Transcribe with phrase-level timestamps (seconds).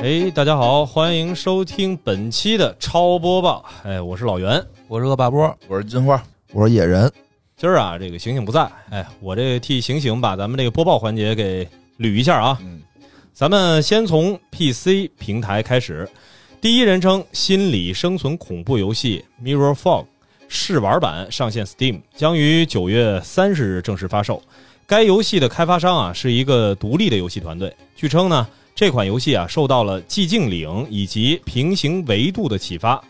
[0.00, 3.64] 哎，大家好，欢迎收听本期的超播报。
[3.82, 6.22] 哎，我是老袁，我是恶霸波，我是金花，
[6.52, 7.10] 我是野人，
[7.56, 11.68] 今儿啊，这个醒醒不在，哎，我这替醒醒把咱们这个播报环节给
[11.98, 12.56] 捋一下啊。
[12.62, 12.80] 嗯，
[13.32, 16.08] 咱们先从 PC 平台开始，
[16.60, 20.02] 第一人称心理生存恐怖游戏《Mirror Fog》
[20.46, 24.40] 试玩版上线 Steam，将于九月三十日正式发售。
[24.86, 28.46] 该游戏的开发商啊是一个独立的游戏团队，据称呢。
[28.78, 33.02] 这款游戏啊，受到了寂静岭以及平行维度的启发，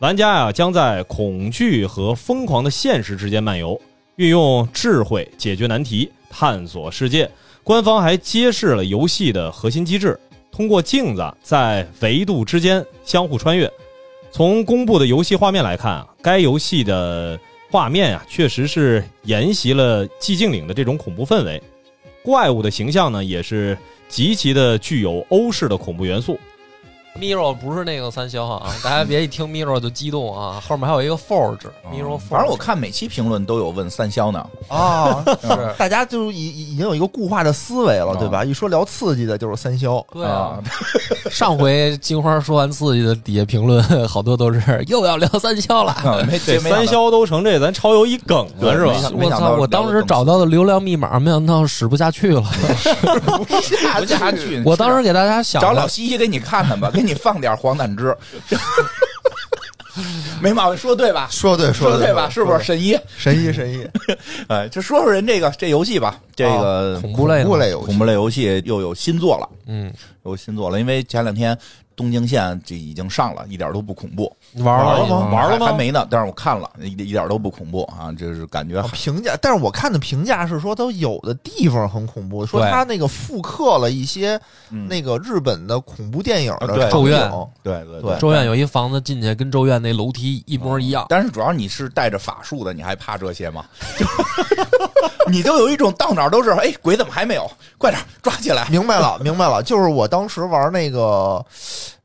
[0.00, 3.80] 玩家啊将在恐惧和疯狂的现实之间漫游，
[4.16, 7.30] 运用智慧解决难题，探索世界。
[7.62, 10.18] 官方还揭示了游戏的核心机制，
[10.50, 13.70] 通过镜子在维度之间相互穿越。
[14.32, 17.38] 从公布的游戏画面来看啊，该游戏的
[17.70, 21.62] 画面啊，确实是沿袭了寂静岭的这种恐怖氛围，
[22.24, 23.78] 怪物的形象呢也是。
[24.12, 26.38] 极其的具有欧式的恐怖元素。
[27.18, 32.18] Miro 不是那个三消啊， 大家别一听 Miro 就激动啊，后面还有一个 Forge，Miro。
[32.18, 38.42] 反正我看每期评论都有问三消呢啊， 是大家就已已经有一个固化的思维了，对吧？
[38.44, 40.04] 一说聊刺激的，就是三消。
[40.10, 40.58] 对啊，
[41.30, 45.94] 上回金花说完刺激的，底下评论好多都是又要聊三消了。
[46.46, 49.10] 这三消都成这咱超游一梗了是吧？
[49.14, 49.56] 我操！
[49.58, 52.42] 我当时找到的流量密码，没想到使不下去了，
[53.62, 54.62] 使不下去。
[54.64, 56.90] 我当时给大家想找老西西给你看看吧。
[57.02, 58.16] 给你放点黄胆汁，
[60.40, 61.28] 没毛病，说对吧？
[61.30, 62.28] 说对，说对吧？
[62.30, 62.98] 是不是神医？
[63.18, 63.86] 神医，神医。
[64.48, 69.92] 哎，就说说人这个这游戏吧，这个恐怖类恐怖类游戏，恐怖类游戏又有新作了，嗯，
[70.24, 71.58] 有新作了，因为前两天。
[71.94, 74.34] 东京线就已经上了，一点都不恐怖。
[74.56, 75.28] 玩了吗？
[75.32, 75.66] 玩了吗？
[75.66, 78.12] 还没呢，但是我看了，一一点都不恐怖啊！
[78.12, 84.38] 就是感觉评价，但是我看的评价是说，都有的地方很恐怖，说他那个复刻了一些
[84.88, 87.30] 那个日本的恐怖电影的咒怨，
[87.62, 91.06] 对对对，咒怨有一房子进去跟咒怨那楼梯一模一样。
[91.08, 93.64] 但是主要你是带着法术的，你还怕这些吗？
[95.28, 97.50] 你就有一种到哪都是，哎，鬼怎么还没有？
[97.78, 98.66] 快点抓起来！
[98.68, 101.42] 明白了，明白了，就是我当时玩那个。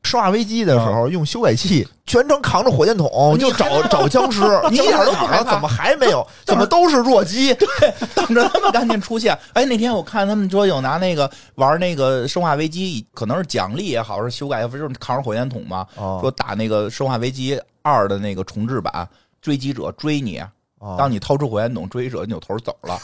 [0.08, 5.52] 生化危机的时候用修改器，全程扛着火箭筒就找找 僵尸，你一点都不害怕？
[5.52, 6.26] 怎么还没有？
[6.46, 7.52] 怎么都是弱鸡？
[7.60, 7.66] 对，
[8.14, 9.38] 等着他们赶紧出现。
[9.52, 15.86] 哎，那天我看他们说有拿那个玩那个生化危机，可能是奖励也好，是修改，不就是扛着火箭筒吗？
[16.22, 19.06] 说打那个生化危机二的那个重置版，
[19.42, 20.42] 追击者追你，
[20.96, 22.98] 当你掏出火箭筒，追击者扭头走了。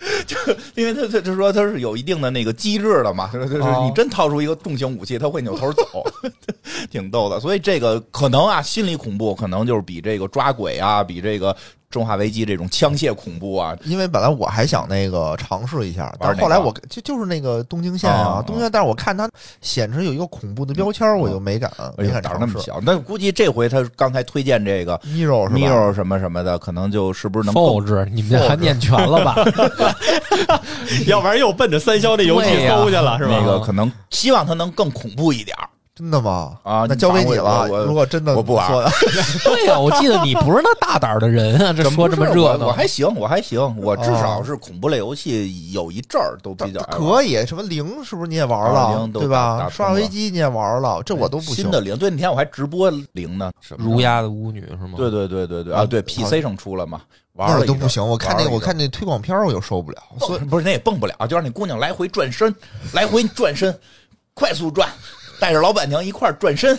[0.26, 0.36] 就
[0.74, 6.04] 因为他他就说他是有一定的那个机制的嘛，就是你真掏出一个重型武器，他会扭头走，
[6.90, 7.38] 挺逗的。
[7.38, 11.54] 所以这个可能啊，心理恐怖可能就是比这个抓鬼啊，比这个。
[11.90, 19.28] 中化危机这种枪械恐怖啊，因为本来我还想那个尝试一下，但是后来我就就是那个东京线啊，东京线，但是我看它
[19.60, 21.68] 显示有一个恐怖的标签，我就没敢
[21.98, 22.78] 没敢胆那么小。
[22.80, 28.08] 那估计这回他刚才推荐这个 Miro Miro 什么什么的，可能就是不是能复制？
[28.12, 29.34] 你们还念全了吧？
[31.06, 33.30] 要不然又奔着三消这游戏搜去了，是吧？
[33.38, 35.56] 那个可能希望它能更恐怖一点。
[35.92, 36.52] 真的吗？
[36.62, 37.68] 啊，那交给你了。
[37.84, 38.66] 如果真的，我不玩。
[39.44, 41.72] 对呀，我记得你不是那大胆的人啊！
[41.76, 47.44] 这说这么热闹，我还行，我还行，我至少是恐怖类游戏有一阵儿都比较可以。
[47.44, 49.06] 什么零是不是你也玩了？
[49.12, 49.68] 对吧？
[49.70, 51.94] 刷飞机你也玩了，这我都不新的零。
[51.98, 53.52] 对，那天我还直播零呢。
[53.76, 54.94] 儒鸦的巫女是吗？
[54.96, 55.84] 对对对对对啊！
[55.84, 57.02] 对，PC 上出了嘛？
[57.40, 58.06] 玩了都不行。
[58.06, 59.98] 我看那我看那推广片我就受不了。
[60.20, 62.54] 所以不是那也蹦不了，就让那姑娘来回转身，
[62.92, 63.76] 来回转身，
[64.34, 64.88] 快速转。
[65.40, 66.78] 带着老板娘一块转身，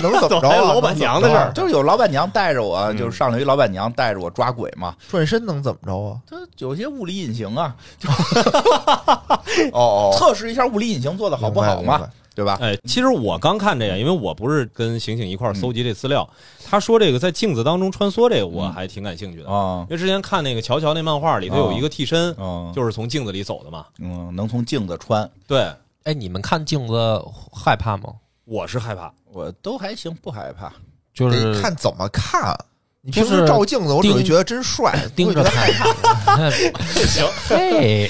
[0.00, 0.48] 能怎么着？
[0.64, 4.94] 老板娘的事儿，就是有老板娘带着我，就是上来一老板娘带着我抓鬼嘛。
[5.10, 6.16] 转身能怎么着啊？
[6.26, 7.76] 它有些物理隐形啊。
[9.72, 12.08] 哦哦，测试一下物理隐形做的好不好嘛？
[12.38, 12.56] 对吧？
[12.62, 16.28] 哎，其实我刚看这个，因为我不是跟醒醒一块儿搜集这资料。
[16.64, 19.84] 他说这个在镜子当中穿梭，这个我还挺感兴趣的啊。
[19.90, 22.32] 因为之前看那个乔乔那漫画里头有一个替身，
[22.72, 23.86] 就是从镜子里走的嘛。
[23.98, 25.28] 嗯，能从镜子穿。
[25.48, 25.68] 对。
[26.04, 27.20] 哎，你们看镜子
[27.52, 28.12] 害怕吗？
[28.44, 30.72] 我是害怕，我都还行，不害怕。
[31.12, 32.56] 就是看怎么看。
[33.00, 36.50] 你平时照镜子，我只会觉得真帅， 盯着害怕。
[37.06, 38.08] 行，嘿，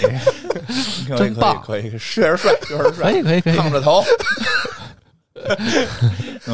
[1.17, 4.05] 真棒，可以，是人帅，是人帅，可以，可以，可以，烫着头。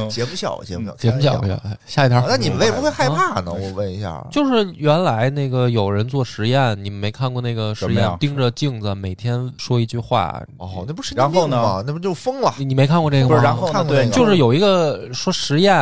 [0.09, 2.25] 节目效果，节目效果，节目效果，下一条。
[2.27, 3.53] 那你们为什么会害怕呢？
[3.53, 4.25] 我问一下。
[4.31, 8.11] 就是原来那个有人做实验，你们没看过那个实验？
[8.19, 10.43] 盯着镜子，每天说一句话。
[10.59, 11.83] 哦，那不是然后呢？
[11.87, 12.53] 那不就疯了？
[12.59, 13.43] 你没看过这个吗？
[13.43, 13.73] 然后？
[13.85, 15.75] 对，就是有一个说实验，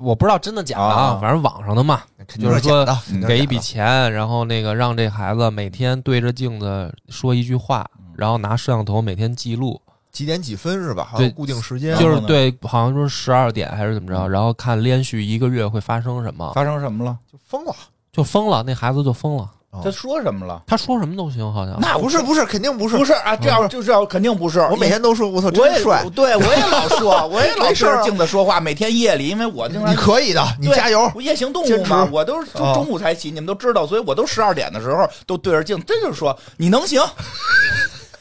[0.00, 2.00] 我不知道真的假的啊，反正网上的嘛，
[2.38, 2.86] 就是说
[3.26, 9.80] 给一笔钱，然后那个让这孩子每天对着镜子说一句话，然后拿摄像头每天记录。
[10.16, 11.12] 几点几分是吧？
[11.18, 17.18] 有固定时间，就是对，好像说十二点还是怎么着，然后看连续一个月会发生什么，发生什么了？
[17.30, 17.74] 就疯了，
[18.10, 19.50] 就疯了，那孩子就疯了。
[19.84, 20.62] 他说什么了？
[20.66, 24.58] 他说什么都行，好像那不是不是，肯定不是，不是啊，这样就是要肯定不是。
[24.70, 26.02] 我每天都说，我操，真帅！
[26.14, 28.58] 对，我也老说， 我也老是镜子说话。
[28.58, 31.12] 每天夜里，因为我经常你可以的，你加油。
[31.20, 37.02] 夜行动物嘛，我都是中午才起，你们都知道，所以我都十二点的时候都对着镜，这就是说你能行。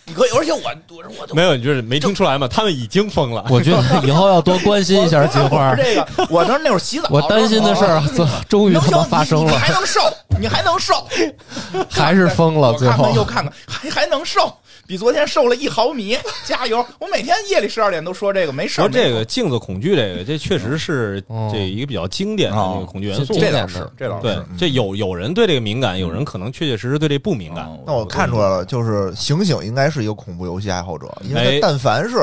[0.07, 0.59] 你可以，而且我
[0.89, 2.47] 我没有，你就是没听出来嘛？
[2.47, 3.45] 他们已经疯了。
[3.49, 5.75] 我觉得以后要多关心一下金花。
[5.75, 8.01] 这个，我那那会儿洗澡，我担心的事儿
[8.47, 9.51] 终于他妈发生了。
[9.51, 9.99] 你还能瘦？
[10.39, 11.07] 你还能瘦？
[11.89, 12.73] 还是疯了？
[12.75, 14.53] 最后又看看，还还能瘦？
[14.87, 16.15] 比昨天瘦了一毫米，
[16.45, 16.85] 加油！
[16.99, 18.75] 我每天夜里十二点都说这个没事。
[18.75, 21.19] 说这个镜子恐惧，这个这确实是
[21.51, 23.33] 这一个比较经典的那个恐惧元素。
[23.33, 24.21] 这倒是，这倒是。
[24.21, 27.67] 对，这有有人对这个敏感，有人可能确确实实对这不敏感。
[27.85, 32.17] 那我看出来了，就是醒醒应该是一个恐怖游戏爱好者，因为但凡是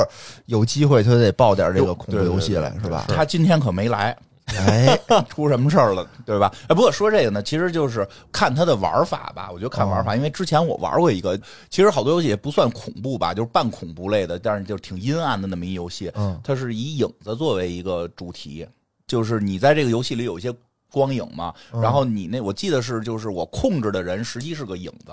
[0.46, 3.06] 有机会，他得报点这个恐怖游戏来，是吧？
[3.08, 4.16] 他今天可没来。
[4.46, 4.98] 哎，
[5.28, 6.52] 出什么事儿了，对吧？
[6.68, 9.50] 哎，不过说这个呢，其实就是看它的玩法吧。
[9.52, 11.38] 我觉得看玩法，因为之前我玩过一个，
[11.70, 16.10] 其实好多游戏也不算恐怖吧，就是半恐怖类的，但是就挺阴暗的那么一游戏。
[16.14, 18.66] 嗯，它是以影子作为一个主题，
[19.06, 20.52] 就是你在这个游戏里有一些
[20.90, 25.12] 光影嘛，然后你那我记得是，就是我控制的人实际是个影子。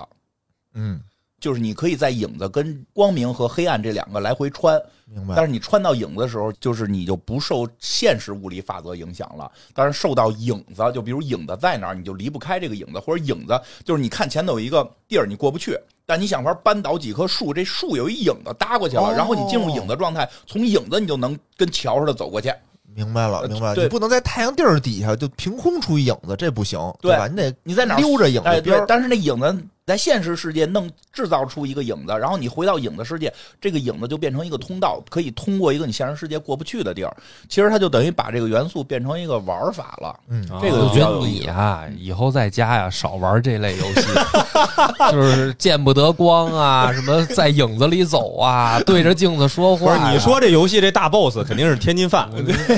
[0.73, 1.01] 嗯。
[1.39, 5.35] 就是你可以在影子跟光明和黑暗这两个来回穿，明白？
[5.35, 9.49] 但是你穿到影子的时候，就是你就不受现实物理法则影响了。
[9.73, 22.51] 但是受到影子，就比如影子在哪儿，你就离不开这个影子，或者影子就是你看前头有一个地儿你过不去，但你想法扳倒几棵树，这树有一影子搭过去了，然后你进入影子状态，从影子你就能跟桥似的走过去。
[22.95, 23.81] 明白了，明白了。
[23.81, 27.27] 你不能在太阳地儿底下就凭空出一影子，这不行，对吧？
[27.27, 29.63] 你得你在哪溜着影子边但是那影子。
[29.89, 37.17] 在现实世界弄制造出一个影子，然后你回到影子世界，这个影子就变成一个通道，可以通过一个你现实世界过不去的地儿。
[37.47, 40.15] 其实它就等于把这个元素变成一个玩法了。
[40.29, 44.07] 嗯，这个我觉得你啊，以后在家呀少玩这类游戏，
[45.11, 49.87] 就是见不得光啊，什么在影子里走啊，对着镜子说话。
[49.87, 52.29] 不是你说这游戏这大 boss 肯定是天津饭，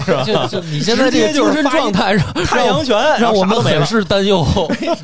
[0.06, 0.24] 是吧？
[0.24, 4.48] 就就你现在这个精神状态上，太阳拳让我们很是担忧。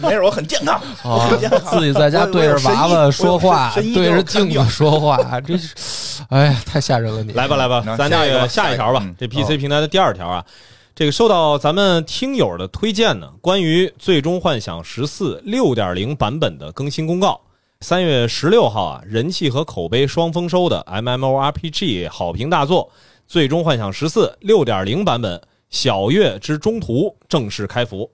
[0.01, 1.96] 没事，我很健康，很健康，自己。
[1.97, 7.23] 在家对着娃娃说话，对着镜子说话，这是，哎呀，太吓人了！
[7.23, 9.05] 你来吧，来吧，咱这个下一条吧。
[9.17, 10.43] 这 PC 平台的第二条啊，
[10.95, 17.39] 这个受到咱们听友的推荐呢，关于《最终幻想十四》六点零版本的更新公告。
[17.81, 22.85] 三月十六号啊，人气和口碑双丰收的 MMORPG 好评大作
[23.27, 25.37] 《最终幻想十四》六点零版本
[25.69, 28.09] 《小月之中途》正式开服。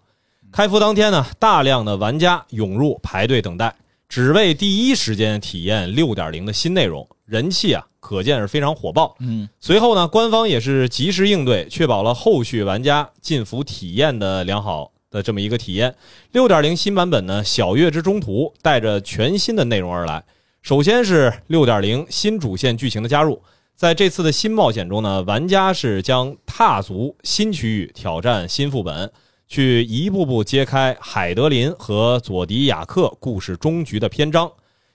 [0.53, 3.75] 开服当天呢，大量的玩家涌入排队等待，
[4.07, 9.15] 只为第一时间体验六点零的新内容，人气啊，可见是非常火爆。
[9.19, 15.95] 嗯，随后呢，官方也是及时应对，确保了后续玩家进服体验的良好的这么一个体验。
[16.33, 20.23] 六点零新版本呢，小月之中途带着全新的内容而来。
[20.61, 23.41] 首先是六点零新主线剧情的加入，
[23.75, 29.11] 在这次的新冒险中呢，玩家是将踏足新区域，挑战新副本。
[29.47, 34.51] 去一步步揭开海德林和佐迪亚克故事终局的篇章。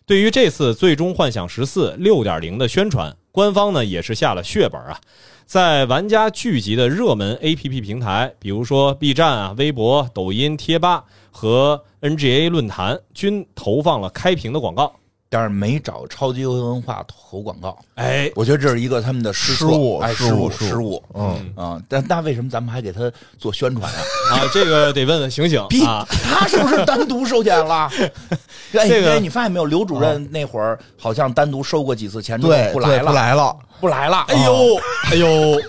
[0.07, 4.99] 对于这次《最终幻想十四》六点零的宣传，官方呢也是下了血本啊，
[5.45, 14.97] 在玩家聚集的热门 APP 平台，比如说 B 站啊、微博、抖音、贴吧和 NGA 论坛，均投放了开屏的广告。
[15.31, 24.01] 但是没找超级文化投广告，哎，我觉得这是一个他们的失误，失误，失误，嗯啊，但那为什么咱们还给他做宣传啊？
[24.33, 27.91] 啊，这个得问问醒醒啊，他是不是单独收钱了？
[28.73, 29.65] 这个你发现没有？
[29.67, 34.25] 刘主任那会儿好像单独收过几次钱，对，不来了，不来了，不来了。
[34.29, 34.81] 哎呦，
[35.11, 35.61] 哎呦。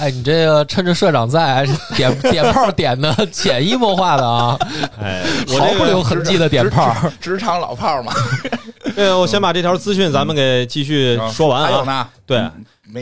[0.00, 4.58] 哎，你这个趁着社长在，点 点炮点的潜移默化的啊！
[4.98, 8.10] 哎，毫不留痕迹的点炮，职场老炮嘛。
[8.96, 11.66] 对，我先把这条资讯咱们给继续说完啊。
[11.66, 12.08] 还有呢？
[12.24, 12.50] 对，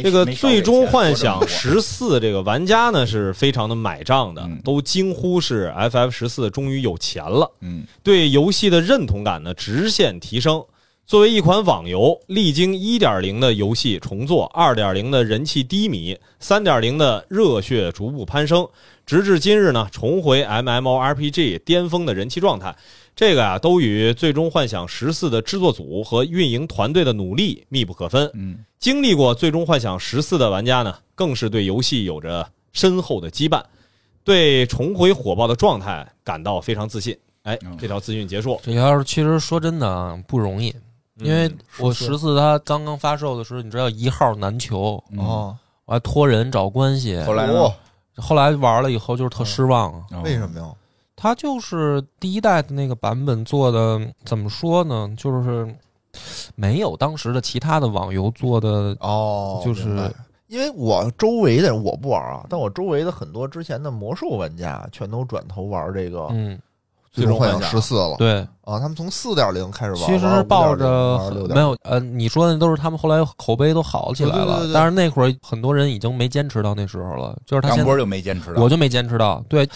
[0.03, 7.49] 这个《最终幻想十四》这个玩家呢是非常的买账的，都惊呼是 FF 十四终于有钱了。
[7.61, 10.65] 嗯，对游戏的认同感呢直线提升。
[11.09, 18.69] 作为一款网游，历经1.0的游戏重做，2.0的人气低迷，3.0的热血逐步攀升，
[19.07, 22.77] 直至今日呢，重回 MMORPG 巅峰的人气状态。
[23.17, 28.31] 这个啊，都与《最终幻想十四》的制作组和运营团队的努力密不可分。
[28.35, 33.63] 嗯，经历过《最终幻想十四》的玩家呢，更是对游戏有着深厚的羁绊，
[34.25, 37.17] 对重回火爆的状态感到非常自信。
[37.45, 38.61] 哎，这条资讯结束。
[38.63, 40.75] 这条其实说真的啊，不容易。
[41.21, 47.49] 因为我十四它刚刚发售的时候，你知道一号难求，嗯哦，我还托人找关系，后来
[48.17, 49.93] 后来玩了以后就是特失望
[50.25, 50.69] 为什么呀？
[51.17, 55.13] 它就是第一代的那个版本做的，怎么说呢？
[55.17, 55.75] 就是
[56.55, 60.13] 没有当时的其他的网游做的，哦，就是
[60.47, 66.59] 因为我周围的人我不玩啊，但我周围的很多之前的魔兽玩家全都转头玩这个《嗯，
[67.19, 68.17] 最终幻想想十四》了。
[68.17, 79.69] 对，啊，他们从四点零开始玩，其实玩抱着没有呃，你说的都是他们后来口碑都好起来了，对对对对但是那会儿很多人已经没坚持到那时候了，就是他现在杨波就没坚持到，我就没坚持到，对，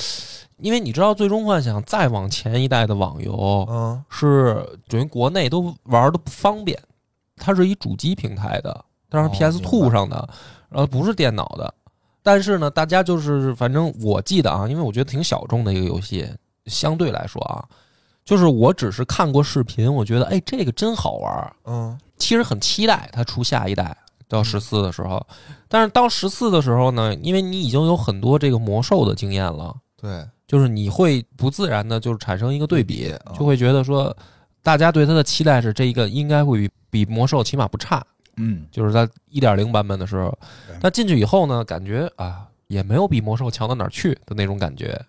[0.59, 6.79] 因为你知道《最终幻想》再往前一代的网游嗯是等于国内都玩的不方便，
[7.37, 10.29] 它是一主机平台的，它是哦 PS Two 上的，
[10.69, 11.75] 然后不是电脑的。
[12.25, 16.25] 但是呢，大家就是反正我记得啊，因为我觉得挺小众的一个游戏，
[16.67, 17.65] 相对来说啊，
[18.25, 21.99] 就是我只是看过视频，我觉得哎这个真好玩儿，嗯。
[22.19, 23.97] 其实很期待它出下一代
[24.29, 25.27] 到十四的时候，
[25.67, 34.17] 但是到十四的时候呢，因为你已经有很多这个魔兽的经验了，对，就是你会不自然的就是产生一个对比就会觉得说，
[34.63, 40.33] 大家对它的期待是这一个应该会比比魔兽起码不差，嗯，就是在一点零版本的时候
[40.69, 45.05] 对，但进去以后呢，感觉啊也没有比魔兽强到哪儿去的那种感觉，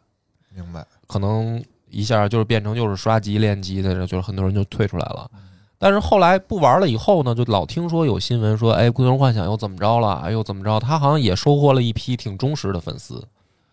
[0.51, 0.83] 明白。
[1.13, 5.29] 可能一下就是变成就是刷级练级的，就是很多人就退出来了。
[5.77, 10.79] 但是后来不玩了以后呢，就老听说有新闻说，哎，《最终幻想》又怎么着了，哎又怎么着？
[10.79, 13.23] 他好像也收获了一批挺忠实的粉丝。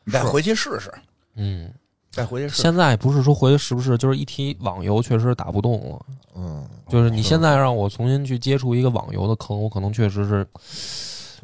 [0.05, 0.93] 你再回去试试，
[1.37, 1.73] 嗯，
[2.11, 2.63] 再回去试试。
[2.63, 6.01] 现在不是说回去是不是就是一提网游确实打不动了，
[6.37, 10.47] 嗯，就是你现在让我重新去接触一个网游的坑，我可能确实是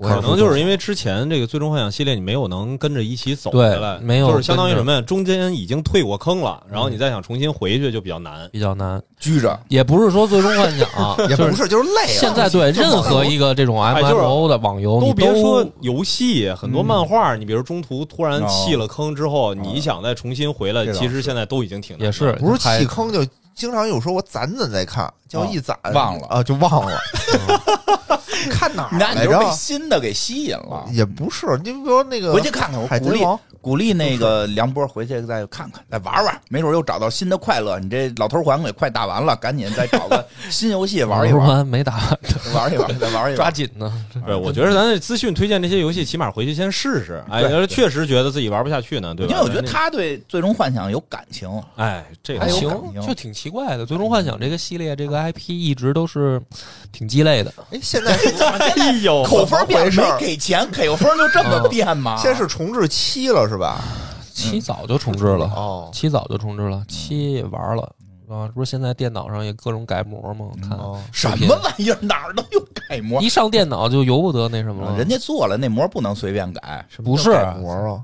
[0.00, 5.00] 可能就是因为之前这个《最终幻想》系列你没有能跟着一起走对下来，没有就是相当于什么呀？
[5.00, 8.49] 中间已经退过坑了，然后你再想重新回去就比较难。
[8.53, 9.03] 比较难。
[9.19, 12.21] 拘着，也不是说最终幻想、啊， 也不是，就是累啊。
[12.21, 23.25] 现在对任何一个这种哎就是 MMO 的网游，都你别说游戏，很多嗯漫画，你比如中途突然哦弃了坑之后，你想再重新回来，其实现在都已经挺也是不是弃坑，就
[23.55, 25.75] 经常有时候我攒攒再看，叫一攒。
[25.95, 26.26] 忘了。
[26.29, 26.99] 啊，就忘了。
[28.50, 29.52] 看哪儿来那你就是被着？
[29.52, 30.87] 新的给吸引了。
[30.92, 37.78] 也不是，你比如说那个回去看看，我鼓励王，鼓励那个梁波回去再看看，再玩玩，没准又找到新的快乐。
[37.78, 42.18] 你这老头环也快打完了，赶紧再找个新游戏玩一玩， 玩没打完，
[42.54, 43.54] 玩一玩，再玩一玩抓玩。
[43.54, 43.92] 紧呢。
[44.26, 47.23] 对，我觉得咱这资讯推荐这些游戏，起码回去先试试。
[47.30, 49.33] 哎，对要是确实觉得自己玩不下去呢，对吧？
[49.33, 53.85] 因为我觉得他对《最终幻想》有感情，哎，这个行感情，就挺奇怪的。
[53.87, 56.40] 最终幻想这个系列，这个 IP 一直都是
[56.92, 57.52] 挺鸡肋的。
[57.71, 58.15] 哎，现在是
[58.76, 62.16] 哎呦，口分变没给钱，口分就这么变吗？
[62.20, 63.80] 现在是重置七了是吧？
[64.32, 67.82] 七早就重置了，哦七早就重置了，七也玩了
[68.28, 68.49] 啊。
[68.54, 70.46] 不是现在电脑上也各种改模吗？
[70.68, 73.20] 看哦，什么玩意儿，哪儿都有改模。
[73.23, 74.96] 一上电脑就由不得那什么了。
[74.99, 78.00] 人家做了那模不能随便改，不是改模啊，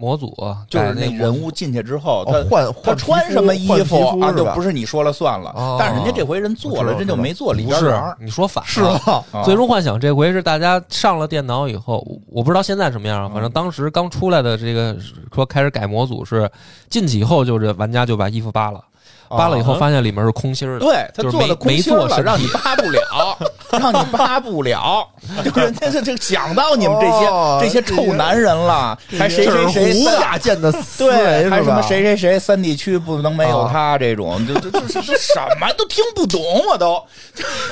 [0.00, 5.76] 模组啊就是那那人物进去之后，他哦换他穿什么衣服啊，就不是你说了算了哦。
[5.78, 8.16] 但是人家这回人做了，人就没做里边玩儿。
[8.18, 9.22] 你说反了是吧？
[9.30, 14.96] 啊最终幻想这回是大家上了电脑以后，我我不知道现在什么样啊，反正当时刚出来的这个
[15.34, 16.50] 说开始改模组是
[16.88, 18.82] 进去以后，就是玩家就把衣服扒了，
[19.30, 20.84] 扒了以后发现里面是空心儿的。
[20.84, 23.38] 对他做的空没心儿了，让你扒不了，
[23.72, 25.06] 让你扒不了。
[25.44, 31.80] 就人家这这想到你们这些哦这些臭男人了，还谁谁谁胡三大健的 思维对，还什么？
[31.82, 37.00] 谁谁谁三地区不能没有啊他这种，这这这这这什么都听不懂，我都。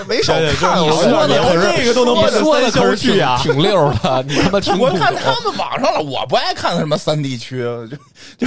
[0.06, 3.40] 没少看，我你说的这个都能说的三可是挺修去啊！
[3.42, 4.78] 挺溜的，你他妈听。
[4.78, 7.86] 我看他们网上了，我不爱看什么三地区，就
[8.38, 8.46] 就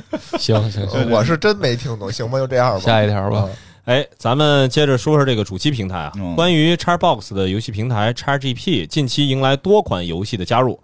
[0.38, 2.80] 行行行，我是真没听懂，行吧，就这样吧。
[2.80, 3.48] 下一条吧。
[3.84, 6.12] 哎，咱们接着说说这个主机平台啊。
[6.16, 10.78] 嗯关于 Xbox 的游戏平台 XGP，近期迎来多款游戏的加入。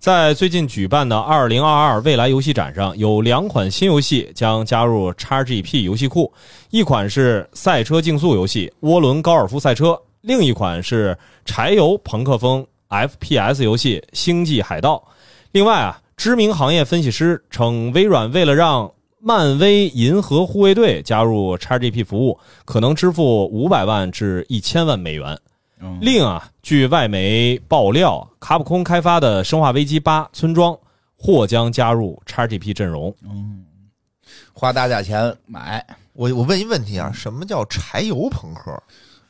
[0.00, 6.32] 在最近举办的2022未来游戏展上，有两款新游戏将加入 XGP 游戏库，
[6.70, 9.86] 一款是赛车竞速游戏《涡轮高尔夫赛车》，
[10.20, 14.96] 另一款是柴油朋克风 FPS 游戏《星际海盗》。
[15.50, 25.38] 另外啊，知名行业分析师称，微软为了让漫威银河护卫队加入 XGP 服务，可能支付五百万至一千万美元。
[26.00, 30.72] 另啊，据外媒爆料，卡普空开发的《生化危机八：村庄》
[31.16, 33.14] 或将加入 XGP 阵容。
[34.52, 35.86] 花大价钱买。
[36.14, 38.76] 我我问一问题啊，什么叫柴油朋克？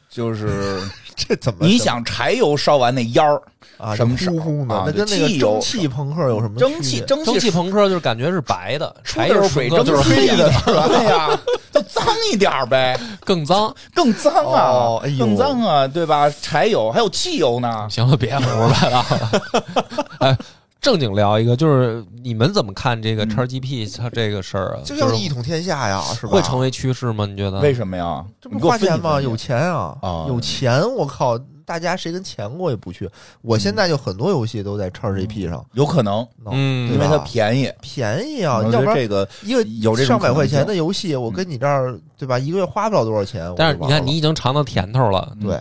[0.09, 0.81] 就是
[1.29, 3.43] 这怎么你想柴油烧完那烟儿，
[3.77, 3.95] 啊？
[3.97, 10.87] 什么烧呼呼的啊，那跟那个汽油蒸汽朋克有什么蒸汽蒸汽蒸汽朋克就是感觉是白的，柴油水蒸朋克就是黑气的，是吧？
[10.87, 11.39] 对呀，
[11.73, 13.75] 就脏一点儿呗， 更脏。
[13.95, 16.31] 更脏啊哦更脏啊，对吧？
[16.41, 20.05] 柴油还有汽油呢，行了，别胡说八道了。
[20.21, 20.39] 哎，
[20.81, 24.81] 正经聊一个，就是你们怎么看这个嗯 XGP 它这个事儿啊？
[24.85, 26.33] 就就是像一统天下呀，是吧？
[26.33, 27.27] 会成为趋势吗？
[27.27, 27.59] 你觉得？
[27.61, 28.25] 为什么呀？
[28.41, 29.21] 这不花钱吗？
[29.21, 30.81] 有钱啊啊，有钱！
[30.95, 33.11] 我靠，大家谁跟钱过意不去？
[33.43, 37.71] 我现在就很多游戏都在 XGP 上有可能，嗯，因为它便宜。
[37.83, 38.63] 便宜啊！
[38.71, 42.39] 要不然这个一个有上百块钱的游戏，我跟你这儿对吧？
[42.39, 43.53] 一个月花不了多少钱。
[43.57, 45.33] 但是你看，你已经尝到甜头了。
[45.41, 45.61] 嗯对，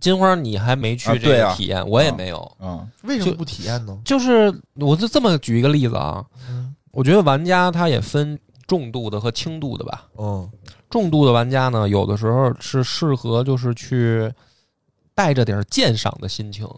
[0.00, 2.56] 金花，你还没去这个体验，我也没有。
[2.60, 3.98] 嗯就为什么不体验呢？
[4.04, 10.06] 就是我就这么举一个例子啊，嗯我觉得玩家他也分重度的和轻度的吧。
[10.16, 10.48] 嗯
[10.88, 14.32] 重度的玩家呢，有的时候是适合就是去
[15.14, 16.68] 带着点鉴赏的心情，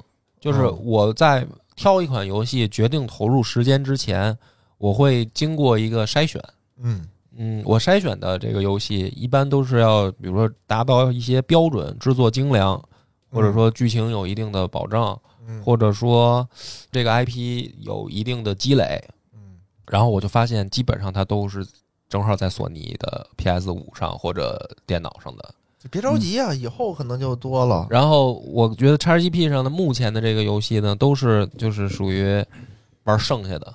[0.40, 1.46] 就是嗯我在
[1.76, 4.36] 挑一款游戏决定投入时间之前，
[4.78, 6.42] 我会经过一个筛选。
[6.80, 7.06] 嗯
[7.36, 12.82] 嗯，我筛选的这个游戏一般都是要，比如说达到一些标准，制作精良，
[13.30, 16.48] 或者说剧情有一定的保障，嗯或者说
[16.90, 19.02] 这个 IP 有一定的积累，
[19.34, 21.66] 嗯然后我就发现基本上它都是
[22.08, 25.54] 正好在索尼的 PS 五上或者电脑上的。
[25.90, 27.86] 别着急啊，以后可能就多了。
[27.88, 32.44] 然后我觉得 XGP 上的目前的这个游戏呢，都是就是属于
[33.04, 33.72] 玩剩下的，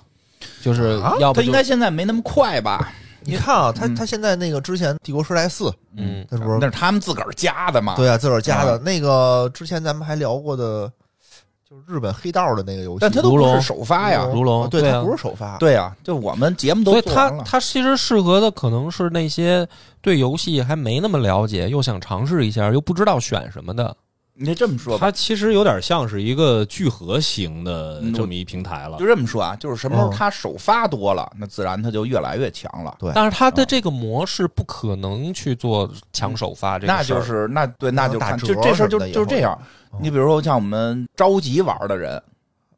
[0.61, 2.93] 就是啊要不就它应该现在没那么快吧？
[3.25, 5.65] 你看啊，他嗯他现在那个之前《帝国时代四》，
[5.95, 7.95] 嗯那不是那是他们自个儿加的嘛？
[7.95, 10.91] 对啊，自个儿加的啊那个，之前咱们还聊过的，
[11.69, 14.27] 就是日本黑道的那个游戏，但它都不是首发呀。
[14.31, 17.29] 如龙对，它不是首发，对啊，就我们节目都所以它。
[17.45, 19.67] 它其实适合的可能是那些
[20.01, 23.95] 对游戏还没那么了解，又想尝试一下，又不知道选什么的。
[24.35, 29.05] 你就这么说吧，它其实有点像是一个聚合型的嗯这么一平台了就。
[29.05, 32.95] 这么说啊，就是什么时候嗯它首发多了，那自然它就越来越强了。
[32.99, 39.55] 对但是它的这个模式不可能去做抢首发这个那事儿就是那对，那就看打折就这事儿就就是这样。
[40.01, 42.19] 你比如说像我们着急玩的人，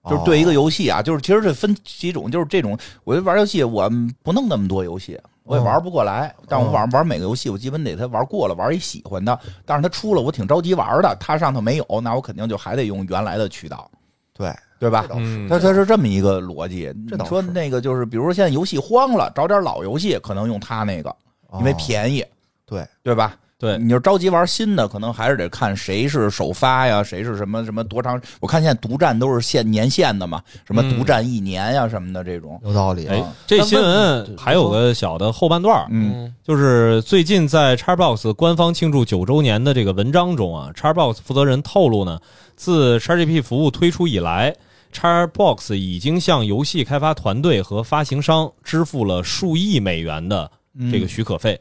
[0.09, 3.89] 就是对一个游戏啊，就是其实这分几种，就是这种，我就玩游戏，我
[4.21, 6.33] 不弄那么多游戏，我也玩不过来。
[6.47, 9.39] 但我玩玩每个游戏，我基本得他玩过了，玩一喜欢的。
[9.65, 13.89] 但是他出了，我挺着急玩的，他上头没有，那我肯定就还得用原来的渠道，
[14.33, 15.05] 对，对吧
[15.47, 16.91] 他他是这么一个逻辑。
[17.09, 21.15] 你说那个就是，比如说现在游戏荒了，找点老游戏，可能用他那个，
[21.59, 22.25] 因为哦便宜，
[22.65, 23.37] 对，对吧？
[23.57, 28.21] 对你就着急玩新的，可能还是得看谁是首发呀，谁是什么什么多长。
[28.41, 32.59] 我看现在独占都是限年限的嘛，什么独占一年呀、什么的这种。
[32.65, 33.07] 有道理。
[33.07, 42.19] 哎啊，这新闻还有个小的后半段儿，嗯，嗯就是最近在 Xbox 官方庆祝九周年的这个文章中啊，Xbox 负责人透露呢，
[42.57, 44.53] 自 XGP 服务推出以来
[44.93, 51.57] ，Xbox 已经向游戏开发团队和发行商支付了数亿美元的嗯这个许可费。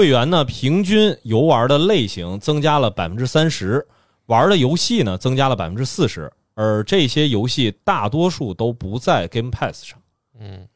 [0.00, 3.86] 会员呢，平均游玩的类型增加了百分之三十，
[4.24, 9.98] 玩的游戏呢增加了百分之四十，而这些游戏大多数都不在 Game Pass 上。
[10.40, 10.66] 嗯，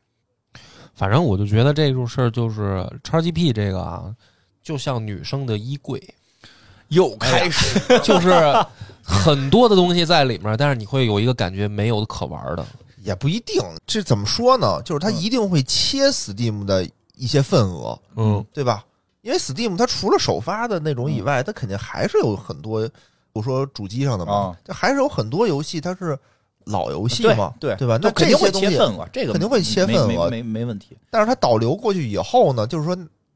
[0.95, 4.15] 反正我就觉得这种事儿就是 XGP 这个啊，
[4.63, 5.99] 就像女生的衣柜，
[6.89, 8.31] 又开始，就是
[9.03, 12.67] 很多的东西在里面，但是你会有一个感觉没有可玩的。
[13.03, 14.83] 也不一定，这怎么说呢？
[14.83, 18.85] 就是它一定会切 Steam 的一些份额，嗯，对吧？
[19.25, 22.87] 因为 Steam 它除了首发的那种以外，它肯定还是有很多，
[23.33, 26.17] 我说主机上的嘛就，还是有很多游戏它是
[26.65, 27.99] 老游戏嘛，对对吧？
[28.03, 30.95] 那肯定会切份额，这个肯定会切份额没没问题。
[31.11, 32.95] 但是它导流过去以后呢，就是说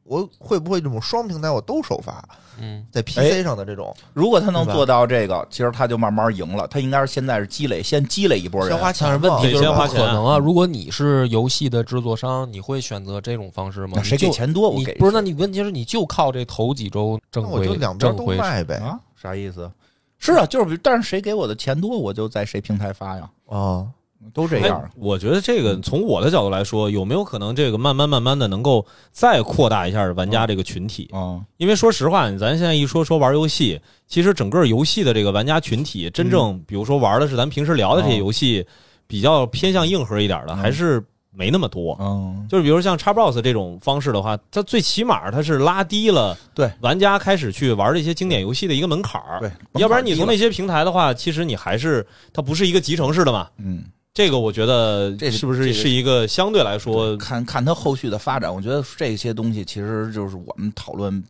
[0.08, 2.26] 我会不会这种双平台我都首发，
[2.60, 6.66] 嗯，在 PC 上的这种如果他能做到这个，其实他就慢慢赢了。
[6.68, 8.78] 他应该是现在是积累，先积累一波人先。
[8.78, 10.38] 花钱但，是问题就是不得先花钱可能啊！
[10.38, 14.02] 如果你是游戏的制作商，你会选择这种方式吗？
[14.02, 15.12] 谁给钱多，我给不是？
[15.12, 18.98] 那你问题是你就靠这头几周正那我规就两边都正规卖呗啊？
[19.20, 19.70] 啥意思？
[20.18, 23.86] 是啊，就是，但是谁给我的钱多，我就在谁平台发呀，啊，
[24.34, 24.90] 都这样哎。
[24.96, 31.08] 我觉得这个从我的角度来说，有没有可能这个慢慢慢慢的能够再扩大一下玩家这个群体？
[31.12, 38.66] 嗯，因为说实话，咱现在一说说玩游戏，其实整个游戏的这个玩家群体，真正比如说玩的是咱平时聊的这些游戏，
[39.06, 41.96] 比较偏向硬核一点的，嗯还是没那么多。
[42.00, 49.38] 嗯，就是比如像 Xbox 这种方式的话，它最起码它是拉低了对玩家开始去玩这些经典游戏的一个门槛儿。
[49.38, 53.46] 对，要不然你从那那，些平台的话，其实你还是它不是一个集成式的嘛。
[53.58, 53.84] 嗯，
[54.18, 61.22] 这个我觉得这是不是是一个相对来说，看看它后续的发展，我觉得这些东西其实就是我们讨论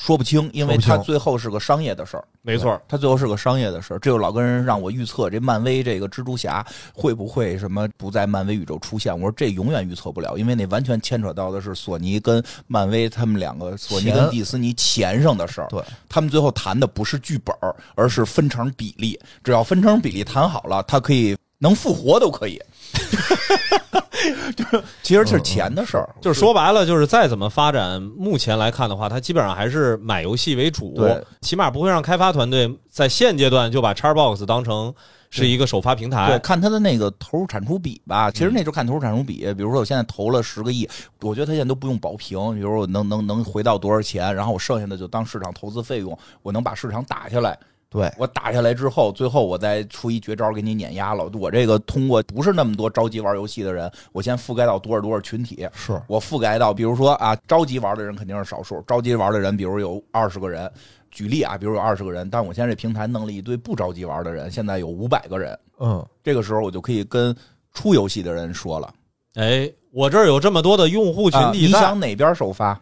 [0.00, 2.24] 说不清，因为它最后是个商业的事儿。
[2.40, 9.14] 没错，它最后是个商业的事儿，这就老跟人让我预测这漫威这个蜘蛛侠会不会什么不在漫威宇宙出现。
[9.14, 15.68] 我说这永远预测不了，因为那完全牵扯到的是索尼跟漫威他们两个，索尼跟钱迪士尼钱上的事儿。
[15.68, 19.20] 对，他们最后谈的不是剧本儿，而是分成比例。
[19.44, 22.60] 只要分成比例谈好了，它可以能复活都可以。
[24.54, 34.94] 就是其实是钱的事儿，就是说白了，就是再怎么发展，目前来看的话，它基本上还是买游戏为主，对，起码不会让开发团队在现阶段就把 Xbox 当成
[35.30, 36.38] 是一个首发平对，台。
[36.38, 38.30] 看它的那个投入产出比吧。
[38.30, 40.88] 其实那时候看投入产出比，比如说我现在投了十个亿，
[41.20, 47.58] 我觉得它现在都不用保平，比如说我能能能回到多少钱，然后我剩下的就当市场投资费用，我能把市场打下来。
[47.92, 51.28] 对，我打下来之后，最后我再出一绝招给你碾压了。
[51.34, 55.68] 我这个通过不是那么多着急玩游戏的人，我先覆盖到多少多少群体。
[55.74, 60.72] 是我覆盖到，比如说啊，着急玩的人肯定是少数，着急玩的人，比如有二十个人，
[61.10, 67.36] 举例啊，比如有二十个人，但我现在这平台弄了一堆不着急玩的人，现在有五百个人，嗯，这个时候我就可以跟
[67.74, 68.94] 出游戏的人说了，
[69.34, 72.80] 哎，我这儿有这么多的用户群啊你，想哪边首发？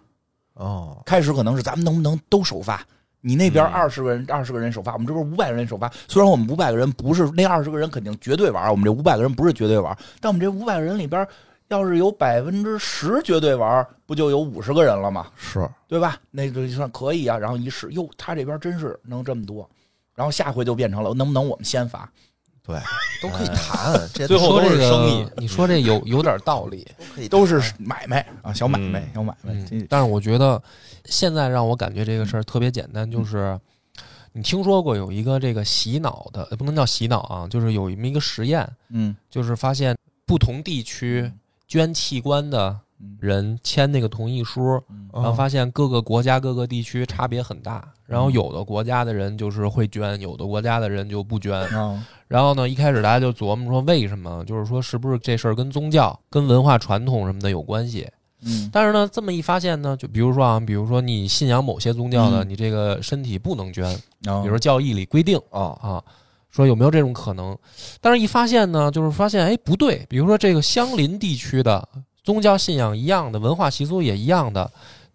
[0.55, 2.87] 哦，开始可能是咱们能不能都首发？
[3.21, 5.91] 你那边嗯二十个人，二十个人首发，我们这边五百个人首发。
[6.09, 11.27] 虽然我们五百个人不是那二十个人肯定绝对玩，我们这五百个人不是绝对玩，但我们这五百个人里边，
[11.69, 15.27] 要是有百分之十绝对玩，不就有五十个人了吗？
[15.37, 16.17] 是对吧？
[16.31, 17.37] 那就算可以啊。
[17.39, 19.69] 然后一试，哟，他这边真是能这么多。
[20.15, 22.11] 然后下回就变成了能不能我们先发？
[22.63, 22.77] 对，
[23.23, 29.53] 都可以谈， 这最后都是生意你说这有有点道理，都可以，都是买卖啊，小买卖，嗯小买卖。
[29.71, 30.63] 嗯，但是我觉得
[31.11, 33.59] 现在让我感觉这个事儿特别简单，就是
[34.33, 39.15] 你听说过有一个这个洗脑的，呃不能叫洗脑啊，就是有这么一个实验，嗯。
[39.29, 41.31] 就是发现不同地区
[41.67, 43.19] 捐器官的嗯。
[43.21, 45.11] 人签那个同意书，嗯。
[45.13, 51.61] 然后发现各个国家各个地区差别很大，然后有的国家的人就是会捐，有的国家的人就不捐。
[51.77, 58.09] 啊然后呢，一开始大家就琢磨说为什么，就是说是不是这事儿跟宗教、跟文化传统什么的有关系？
[58.43, 63.85] 嗯但是呢，这么一发现呢，就比如说啊，比如说你信仰某些宗教的，嗯你这个身体不能捐，
[64.27, 66.03] 啊比如说教义里规定啊，啊，
[66.51, 67.57] 说有没有这种可能？
[68.01, 71.87] 但是一发现呢，就是发现哎不对，比如说这个相邻地区的
[72.23, 74.71] 宗教信仰一样的，文化习俗也一样的。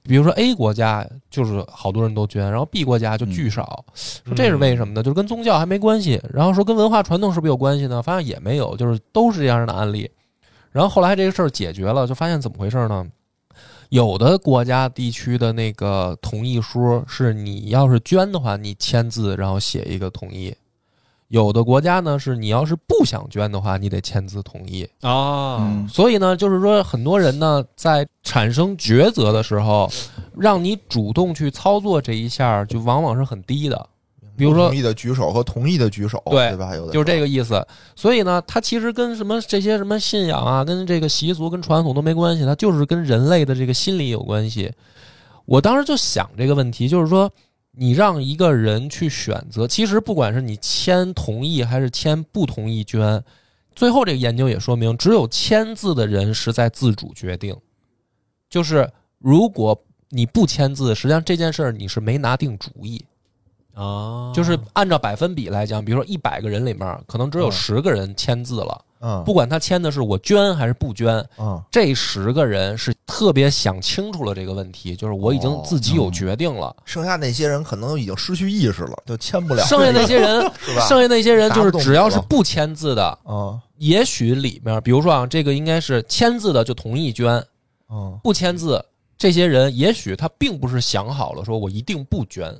[0.08, 3.84] 比如说 A 国家就是好多人都捐，然后 B 国家就巨少，
[4.24, 5.02] 说这是为什么呢？
[5.02, 8.04] 就是跟宗教还没关系，然后说跟文化传统是不是有关系呢？
[8.04, 10.08] 发现也没有，就是都是这样的案例。
[10.76, 13.08] 然后后来这个事儿解决了，就发现怎么回事呢？
[13.88, 20.52] 有的国家地区的那个同意书是你要是捐的话，你签字然后写一个同意；
[21.30, 24.84] 有的国家呢是你要是不想捐的话，你得签字同意。
[25.00, 29.90] 啊，嗯所以呢，就是说很多人呢在产生抉择的时候，
[30.36, 33.90] 让你主动去操作这一下，就往往是很低的。
[34.38, 36.76] 比如说同意的举手和同意的举手，对对吧？
[36.76, 37.66] 有的就是这个，个意思。
[37.96, 44.72] 所以呢，它其实跟什么这些什么信仰啊，跟这个习俗、跟传统都没关系，它就是跟人类的这个心理有关系。
[45.46, 47.32] 我当时就想这个问题，就是说，
[47.72, 53.24] 你让一个人去选择，其实不管是你签同意还是签不同意捐，
[53.76, 57.56] 最后这个研究也说明，只有签字的人是在自主决定。
[58.50, 63.04] 就是如果你不签字，实际上这件事儿你是没拿定主意。
[63.76, 76.76] 啊，就是按照百分比来讲，比如说一百个人里面，可能只有嗯十个人签字了，嗯，不管他签的是我捐还是不捐，嗯，这十个人是特别想清楚了这个问题，就是我已经哦自己有决定了。
[76.86, 79.64] 剩下那些人可能已经失去意识了，就签不了。
[79.66, 80.88] 剩下那些人， 是吧？
[80.88, 87.44] 剩下那些人就是只要是不签字的，嗯也许里面，比如说啊，这个应该是签字的就同意捐，
[87.92, 88.84] 嗯，不签字
[89.18, 92.54] 这些人也许他并不是想好了说我一定不捐，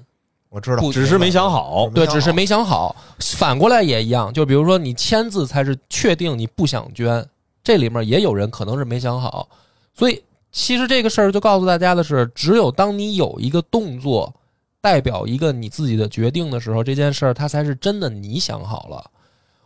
[0.56, 1.90] 我知道，只是没想好。
[1.94, 2.96] 对，只是没想好。
[3.20, 7.28] 反过来也一样，就比如说你签字才是确定你不想捐，
[7.62, 9.50] 这里面也有人可能是没想好。
[9.94, 14.34] 所以其实这个事儿就告诉大家的是，只有当你有一个动作
[14.80, 19.12] 代表一个你自己的决定的时候，这件事儿它才是真的你想好了。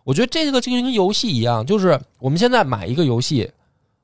[0.04, 3.52] 我觉得这个就跟游戏一样，就是我们现在买一个游戏，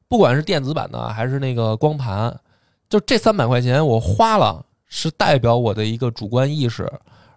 [0.07, 2.39] 不管是电子版的还是那个光盘，
[2.87, 4.63] 就这三百块钱我花了，
[4.95, 6.89] 是代表我的一个主观意识。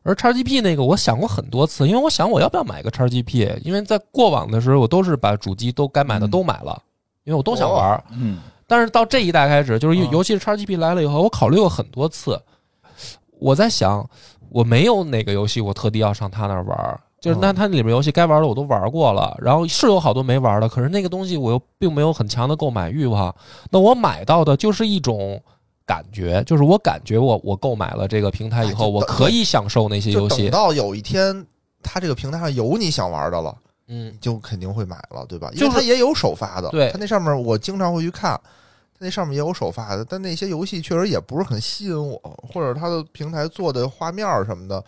[0.04, 6.80] 而 XGP 那个，我想过很多次，因为我想我要不要买个 XGP，因为在过往的时候，我都是把主机都该买的嗯都买了，
[7.24, 8.02] 因为我都想玩
[8.66, 12.40] 但是到这一代开始，就是嗯尤其是 XGP 来了以后，我考虑过很多次，
[13.40, 14.08] 我在想，
[14.50, 23.34] 我没有哪个游戏我特地要上他那儿玩儿，就是那嗯它里面游戏该玩的我都玩过了，然后是有好多没玩的，可是那个东西我又并没有很强的购买欲望，
[23.70, 25.42] 那我买到的就是一种
[25.88, 30.51] 感觉，就是我感觉我我购买了这个平台以后，哎我可以享受那些游戏就等。
[30.51, 31.46] 到有一天，
[31.83, 35.51] 它这个平台上有你想玩的了，嗯，就肯定会买了，对吧？
[35.55, 38.38] 因为它也有首发的，对它那上面我经常会去看，
[38.92, 42.20] 它那上面也有首发的，但那些游戏确实也不是很吸引我，
[42.53, 44.85] 或者它的平台做的画面什么的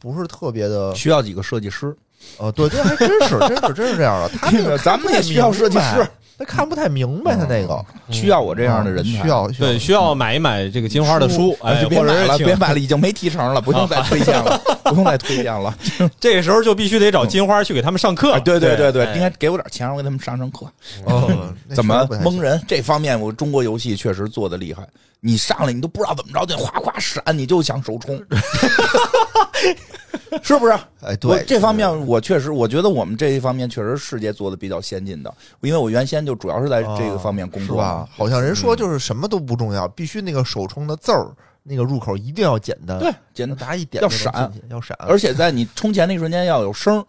[0.00, 1.96] 不是特别的，需要几个设计师，
[2.38, 4.30] 呃，对，这还真是，真是，真是这样的。
[4.38, 6.06] 他那个咱们也需要设计师，
[6.38, 7.74] 他看不太明白他那个，
[8.08, 15.76] 嗯需要我这样的人才需要对，需要买一买这个金花的书，哎，就别买了，别买了，已经没提成了，不用再推荐了，不用再推荐了。
[16.18, 18.32] 这个时候就必须得找金花去给他们上课。
[18.32, 20.66] 啊对对对对，哎应该给我点钱，让我给他们上上课。
[21.06, 22.60] 嗯， 怎么蒙人？
[22.66, 24.82] 这方面我中国游戏确实做的厉害。
[25.22, 28.18] 你上来你都不知道怎么着，就哗哗闪，你就想手冲，
[30.42, 30.72] 是不是？
[31.02, 38.08] 哎，我对，这方面我确实，我觉得我们这一方面确实世界做的比较先进的，因为我原先就主要是在这个方面工作是吧？
[38.16, 41.28] 好像人说就是什么都不重要，必须那个手冲的字儿，
[41.62, 47.04] 那个入口一定要简单，对，简单，大家一点要闪，要闪，而且在你充钱那瞬间要有声儿，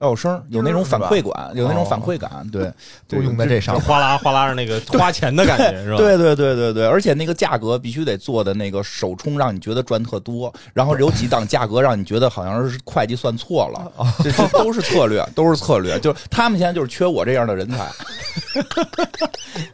[0.00, 2.72] 要有声，有那种反馈感，有那种反馈感，对，
[3.08, 3.80] 都用在这上就。
[3.80, 5.96] 哗啦哗啦的那个花钱的感觉 是吧？
[5.96, 17.88] 对对对对对，而且那个价格必须得做的那个首充，让你觉得赚特多，然后有几档价格让你觉得好像是会计算错了，这这都是策略，都是策略，就是他们现在就是缺我这样的人才。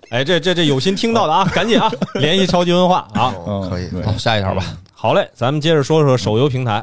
[0.09, 3.35] 哎，这这这有心听到的啊， 赶紧啊，联系超级文化啊。
[3.45, 4.65] 哦可以，下一条吧。
[4.95, 6.83] 好嘞，咱们接着说说手游平台。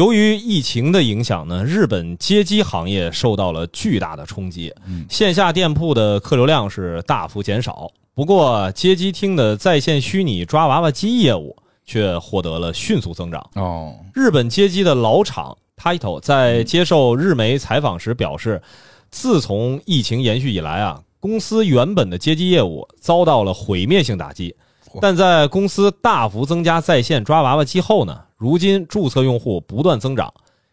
[0.00, 7.86] 由于疫情的影响呢，日本街机行业受到了巨大的冲击，嗯线下店铺的客流量是大幅减少。
[8.14, 13.46] 不过，街机厅的在线虚拟抓娃娃机业务却获得了迅速增长。
[13.56, 18.62] 哦，日本街机的老厂 Taito 在接受日媒采访时表示，
[19.10, 24.56] 自从疫情延续以来啊，公司原本的街机业务遭到了毁灭性打击。
[24.98, 30.32] 但在公司大幅增加在线抓娃娃机后呢，如今注册用户不断增长，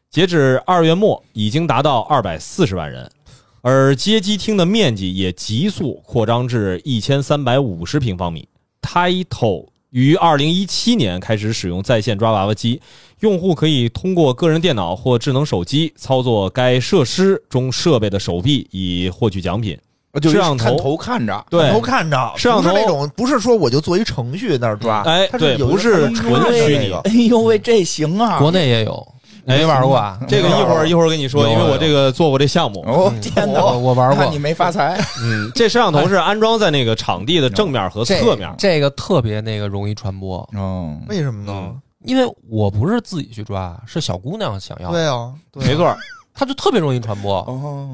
[0.09, 3.11] 截止二月末已经达到二百四十万人，
[3.59, 8.47] 而街机厅的面积也急速扩张至一千三百五十平方米。
[8.81, 12.81] Title 于二零一七年开始使用在线抓娃娃机，
[13.19, 19.77] 用户可以通过个人电脑或智能手机操作该设施中设备的手臂，以获取奖品。
[20.19, 28.39] 就摄像头看头看着，对都看着，摄像头是那种，不是说我就做一程序那儿抓，哎对不是纯虚拟那个哎呦喂，这行啊！
[28.39, 29.07] 国内也有，
[29.47, 30.19] 哎没玩过啊？
[30.27, 32.81] 这个一会儿一会儿跟你说，因为我这个做过这项目。
[32.87, 34.37] 哦天哪，我我玩过你。
[34.37, 38.53] 没发财，嗯，这摄像头是安装在那个场地的正面和侧面。
[38.57, 41.81] 这个特别那个容易传播，嗯，为什么呢嗯？
[42.03, 45.95] 因为我不是自己去抓，是小姑娘想要，对啊，对啊没，错，
[46.33, 47.89] 它就特别容易传播，哦，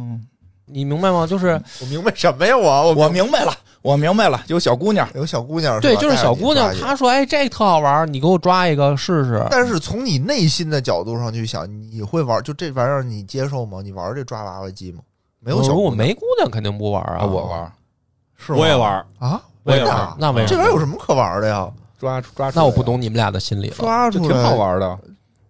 [0.66, 1.28] 你明白吗？
[1.28, 2.58] 就是我明白什么呀？
[2.58, 9.46] 我我明白了，我明白了，有小姑娘，有小姑娘，对，就是小姑娘她说：“哎，这特好玩，你给我抓一个试试。
[9.50, 13.82] 但是从你内心的角度上去想，你会玩就这玩意儿，你接受吗？
[13.84, 15.00] 你玩这抓娃娃机吗？
[15.40, 17.72] 没有小如果姑娘没姑娘肯定不玩啊，我玩
[18.38, 19.06] 是吗我也玩。
[19.20, 21.70] 啊，我也玩那为什么这玩意儿有什么可玩的呀？
[22.00, 23.76] 抓抓，那我不，懂你们俩的心理了。
[23.78, 24.88] 抓出来挺好玩的，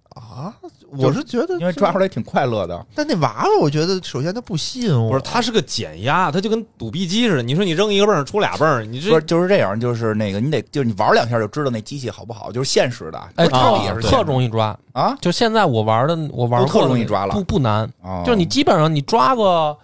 [0.09, 0.53] 啊！
[0.97, 2.85] 我是觉得，因为抓出来挺快乐的。
[2.93, 7.43] 但那娃娃，我觉得首先它不吸引我，不是，它是个减压，它就跟赌币机似的。
[7.43, 13.19] 你说你扔一个泵儿出俩泵儿，你不是，这就是这样，就是那个你得，就是你玩两下就知道那机器好不好，就是现实的。
[13.35, 14.77] 哎，不是它也是特特容易抓。
[14.93, 19.75] 啊就现在我玩的，我玩都特容易抓了不不难，啊，就是你基本上你抓个，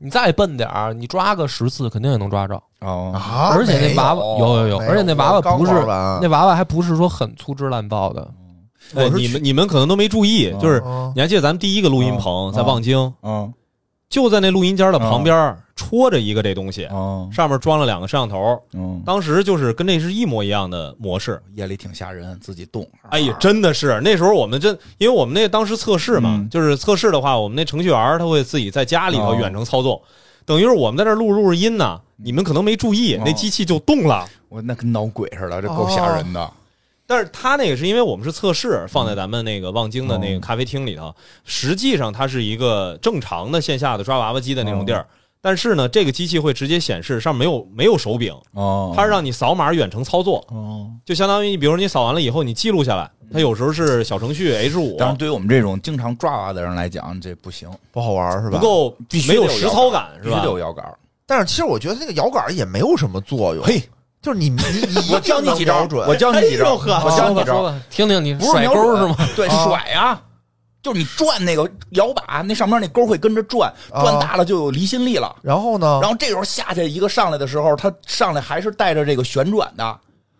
[0.00, 2.60] 你再笨点儿，你抓个十次肯定也能抓着。
[2.80, 5.72] 哦啊，而且那娃娃有有有而且那娃娃不是
[6.20, 8.28] 那娃娃还不是说很粗制滥造的，
[8.94, 13.52] 哎你们你们可能都没注意，嗯就是嗯你还记得咱们第一个录音棚在望京，嗯
[14.08, 17.28] 就在那录音间的旁边戳着一个这东西，哦。
[17.30, 21.38] 上面装了两个摄像头，嗯，当时就是跟那是一模一样的模式。
[21.54, 22.88] 夜里挺吓人，自己动。
[23.10, 26.48] 哎呀，真的是那时候我们真，因为我们那当时测试嘛，嗯。
[26.48, 29.36] 就是测试的话，我们那程序员他会自己在家里头哦。
[29.38, 30.00] 远程操作，
[30.46, 33.22] 等于是我们在这录录着音呢，你们可能没注意，哦。
[33.26, 34.26] 那机器就动了。
[34.48, 36.50] 我那跟闹鬼似的，这够吓人的。
[37.08, 45.06] 但是它那个是因为我们是测试，放在咱们那个望京的那个哦咖啡厅里头，实际上它是一个正常的线下的抓娃娃机的那种地儿。
[45.40, 50.90] 但是呢，这个机器会直接显示上面没有没有手柄，哦它是让你扫码远程操作，哦。
[51.06, 58.58] 就相当于你比如说你扫完了以后你记录下来，它有时候是小程序 H 五，但是对于我们这种经常抓娃的人来讲，这不行，不好玩是吧？
[58.58, 60.44] 不够必须没有实操感是吧必须得？
[60.44, 60.84] 有摇杆。
[61.24, 63.80] 但是其实我觉得那个摇杆也没有什么作用，嘿，
[64.28, 67.74] 就是你你你 我教你几招，准，我教你几招，我教你几招。
[67.90, 69.16] 听听你不是甩钩是吗？？
[69.34, 70.20] 对，啊甩啊，
[70.82, 75.34] 就是你转那个摇把，那上面那钩会跟着转，啊转大了就有离心力了。
[75.40, 79.98] 然后呢，然后这时候下去一个上来的时候，它上来还是带着这个旋转的，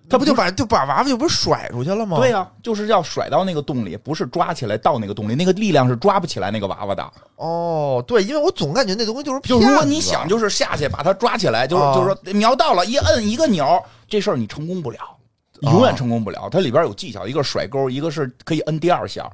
[0.09, 2.17] 他不就把就把娃娃就不是甩出去了吗？
[2.19, 7.13] 对呀、就是要甩到那个洞里，不是抓起来到那个洞里，那个力量是抓不起来那个娃娃的。
[7.37, 14.99] 哦，对，因为我总感觉那东西就是就如果你想就是下去把它抓起来，就是、啊就是说瞄到了，一摁一个钮，这事儿你成功不了，
[15.61, 16.49] 永远成功不了。
[16.51, 19.31] 它里边有技巧，一个甩钩，一个是可以摁第二下。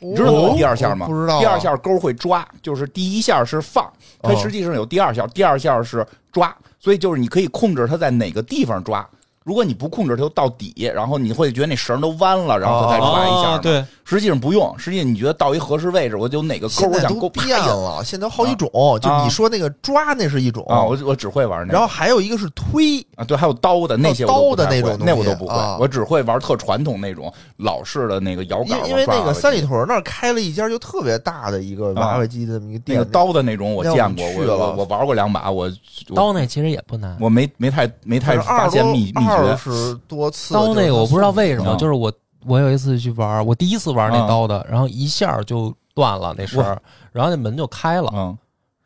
[0.00, 1.06] 你知道第二下吗？
[1.08, 3.88] 我不知道啊第二下钩会抓，就是第一下是放，
[4.20, 9.08] 它哦实际上有第二下，第二下是抓，所以就是你可以控制它在哪个地方抓。
[9.44, 20.64] 如果你不控制，它就到底，然后你会觉得那绳都弯了，然后它再抓一下对，实际上不用，实际上你觉得到一合适位置，我就哪个钩现在都我想勾变了，现在好几种，就啊你说那个抓那是一种。
[20.68, 21.72] 啊，我我只会玩那个。
[21.72, 28.94] 然后还有一个是推，啊，对，还有刀的那些刀的那种那我都不会啊，我只会玩特传统那种老式的那个摇杆因。
[28.94, 34.56] 为那个三里屯那儿开了一家就特别大的一个娃娃机的这么一个店，那个刀的那种我见过，我去了。
[34.56, 35.70] 我我玩过两把，我
[36.10, 37.16] 我刀那其实也不难。
[37.20, 39.56] 我没没太没太发现秘秘二诀。
[39.56, 42.12] 十多次刀那个我不知道为什么，嗯就是我
[42.46, 46.64] 我有一次去玩，我第一次玩那嗯刀的，然后一下就断了那绳，
[47.12, 48.36] 然后那门就开了，嗯，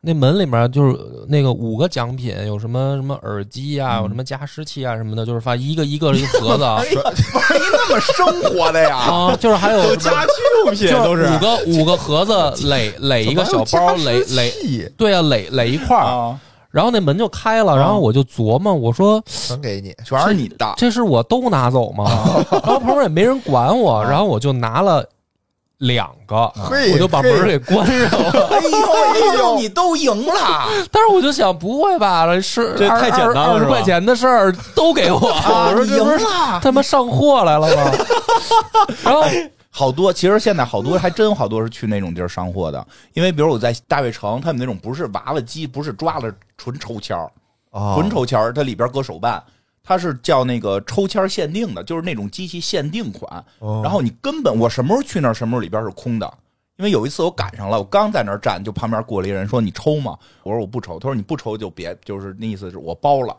[0.00, 0.96] 那门里面就是
[1.28, 4.02] 那个五个奖品，有什么什么耳机啊，嗯。
[4.02, 8.96] 有什么加湿器啊什么的，就是发一个一个一个盒子 玩一那么生活的呀？
[9.08, 10.30] 啊，就是还有 家居
[10.64, 11.24] 用品就都是。
[11.24, 16.38] 五个五个盒子垒垒一个小包垒垒，对啊垒垒一块儿，啊，
[16.70, 20.74] 然后那门就开了，啊然后我就琢磨，我说全给你，全是你的。
[20.76, 22.04] 这是我都拿走吗？
[22.50, 25.04] 然后旁边也没人管我，然后我就拿了
[25.78, 26.50] 两个，
[26.92, 28.48] 我就把门给关上了。
[28.50, 28.78] 哎呦
[29.16, 30.68] 哎呦，你都赢了！
[30.90, 32.26] 但是我就想，不会吧？
[32.40, 36.60] 是这太简单了二十块钱的事儿都给我，我说赢了。
[36.62, 37.92] 他妈上货来了吗？
[39.02, 39.24] 然后
[39.76, 47.30] 好多，其实现在好多还真有好多是去那种地儿上货的，因为比如我在大悦城，他们那种不是娃娃机，不是抓了纯抽签儿，
[47.70, 49.42] 啊纯抽签儿，它里边搁手办，
[49.82, 53.44] 它是叫那个抽签儿限定的，就是那种机器限定款。
[53.58, 56.32] 哦然后你根本我什么时候去那儿，什么时候里边是空的。
[56.78, 63.34] 因为有一次我赶上了，我刚在那儿站，就旁边过来一人说：“你抽吗？”我说：“我不抽。”他说：“你不抽就别，就是那意思是我包了，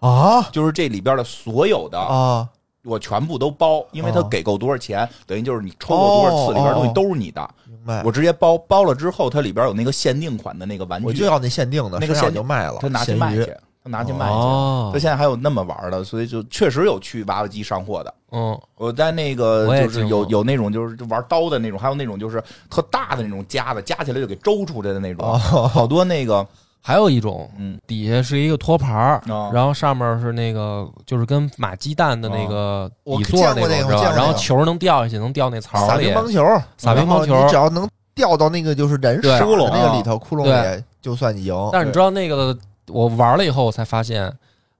[0.00, 2.48] 啊就是这里边的所有的啊
[2.84, 7.48] 我全部都包，因为他哦给够多少钱，等于就是你抽过多少次，哦里边东西都是你的。
[7.68, 8.02] 明白。
[8.04, 14.32] 我直接包包了之后，它里边有那个限定款的那个玩具，我就要那限定的，那个身上限定就卖了，他拿去卖去，他拿去卖去。
[14.32, 18.14] 哦他，现在还有那么玩的，所以就确实有去娃娃机上货的。
[18.32, 26.46] 嗯，我在那个就是有有那种就是玩刀的那种，还有那种就是特大的那种夹子，夹起来就给周出来的那种，哦好多那个
[26.82, 27.78] 还有一种，嗯。
[27.86, 33.84] 底下是一个托盘儿，哦然后上面是那个就是跟马鸡蛋的那个底座那个种，知道吧？
[33.84, 35.86] 我见过那个然后球能掉下去，能掉那槽里。
[35.88, 36.14] 撒乒。
[36.14, 40.76] 乓球，撒乒乓球你只要能掉到那个就是人窟窿那个里头窟窿对。
[40.76, 41.70] 里，就算你赢。
[41.72, 42.56] 但是你知道那个
[42.88, 44.32] 我玩了以后，我才发现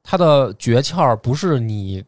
[0.03, 2.03] 它的诀窍不是你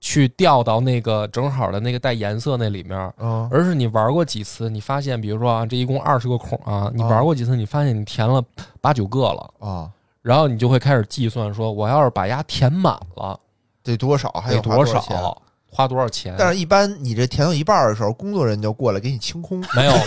[0.00, 8.42] 去掉到那个正好的那个带颜色那里面，嗯，而是你玩过几次，你发现，比如说啊，这一共二十个孔啊，你玩过几次，你发现你填了
[8.80, 9.90] 八九个了，啊，
[10.22, 13.38] 然后你就会开始计算说，我要是把牙填满了，
[13.82, 14.30] 得多少？
[14.32, 15.42] 还有得多少？
[15.78, 16.34] 少，花多少钱？
[16.36, 19.60] 但是，一般你这填到一半的时候，工作人员就过来给你清空。
[19.74, 19.98] 没有，没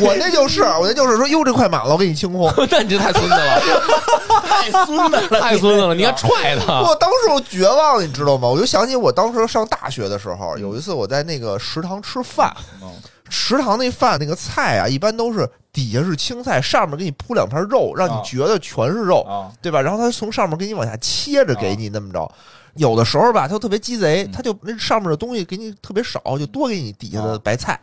[0.06, 2.52] 我那就是，我那就是说，哟，这快满了，我给你清空。
[2.70, 3.60] 那你这太孙子了，
[4.46, 8.48] 太孙子了，太孙子了，你还踹他，我当时我绝望了，你知道吗？
[8.48, 12.90] 我就想起我当时上大学的时候，有一次我在那个食堂吃饭，嗯
[13.34, 19.80] 食堂那饭那个菜啊，一般都是底下是青菜，上面给你铺两片肉，让你啊觉得全是肉，啊，对吧？
[19.80, 22.30] 然后他从上面给你往下切着给你那么着。
[22.74, 27.78] 有的时候吧，他就特别鸡贼，嗯他就那上面的东西给你特别少，就多给你底下的啊白菜。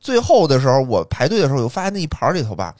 [0.00, 2.74] 最后的时候，我排队的时候，我发现那一盘里头吧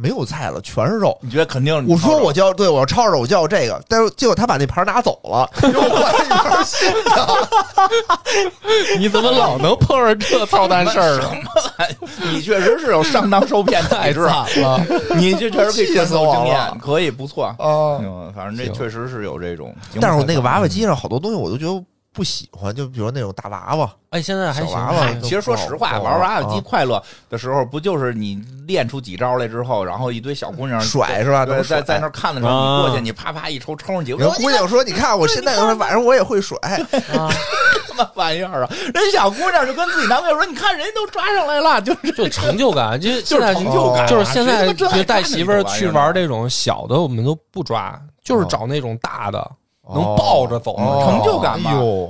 [0.00, 1.16] 没有菜了，全是肉。
[1.20, 8.98] 你觉得肯定是你我说我叫对我要抄着我叫这个，但是结果他把那盘拿走了，给我换了一盘新的。
[8.98, 11.32] 你怎么老能碰上这操蛋事儿啊？
[12.32, 14.80] 你确实是有上当受骗体太质，啊惨了，
[15.16, 17.44] 你这确实可以传授经验，可以不错。
[17.58, 17.98] 啊！
[18.00, 19.74] 嗯，反正这确实是有这种。
[20.00, 31.46] 但是我那个娃娃机上好多东西我都觉得不喜欢，就比如那种大娃娃，哎，现在还行，小娃娃嗨，其实说实话，玩娃娃机啊快乐的时候，不就是你练出几招来之后，然后一堆小姑娘甩是吧？
[31.46, 36.58] 对，在在那儿看的时候，啊你过去，你啪啪一抽，抽上几个，人姑娘说：“你看我现在晚上我也会甩。
[36.58, 37.30] 啊，
[37.86, 38.70] 什么玩意儿啊？
[38.92, 42.10] 人小姑娘就跟自己男朋友说：“你看人家都抓上来了，就是。
[42.12, 49.50] 就成就感，就就是成就感啊，就是现在就带媳妇儿去玩这这种小的，我们都不抓，就是找那种大的，
[49.92, 51.04] 能哦抱着走吗？
[51.04, 51.62] 成就感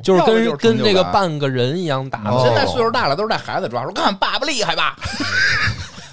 [0.02, 4.96] 就是跟跟那个半个人一样大现在岁数大了都是带孩子抓，说看爸爸厉害吧，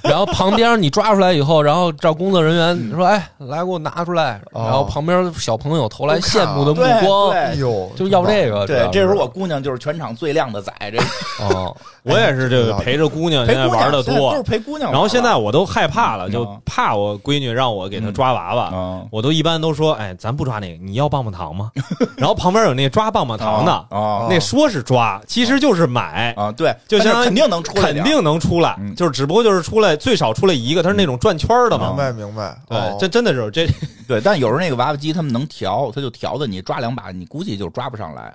[0.08, 8.66] 然后旁边你抓出来以后，然后找工作人员说：“哎，来给我拿出来。”哦然后旁边小朋友投来羡慕的目光，哎呦，就要这个。
[8.68, 10.98] 对，这时候我姑娘就是全场最靓的仔，这
[11.44, 14.44] 哦， 我也是这个陪着姑娘，陪现在玩的多就是。
[14.44, 14.94] 陪姑娘玩。
[14.94, 18.70] 然后现在我都害怕了，嗯就怕我闺女让我给她抓娃娃。
[18.74, 21.72] 嗯，我都一般都说，哎，咱不抓那个，你要棒棒糖吗？
[22.18, 31.98] 然后旁边有那抓棒棒糖的，啊那说是抓，其实就是买，啊，对，就相当于肯定能出来，肯定能出来，嗯就是只不过就是出来最少出来一个，它是那种转圈儿的嘛明。
[31.98, 33.68] 白明白，对哦，这真的是这
[34.08, 38.34] 对，但有时候那个娃娃机他们能调，他就调的你抓两把，你估计就抓不上来，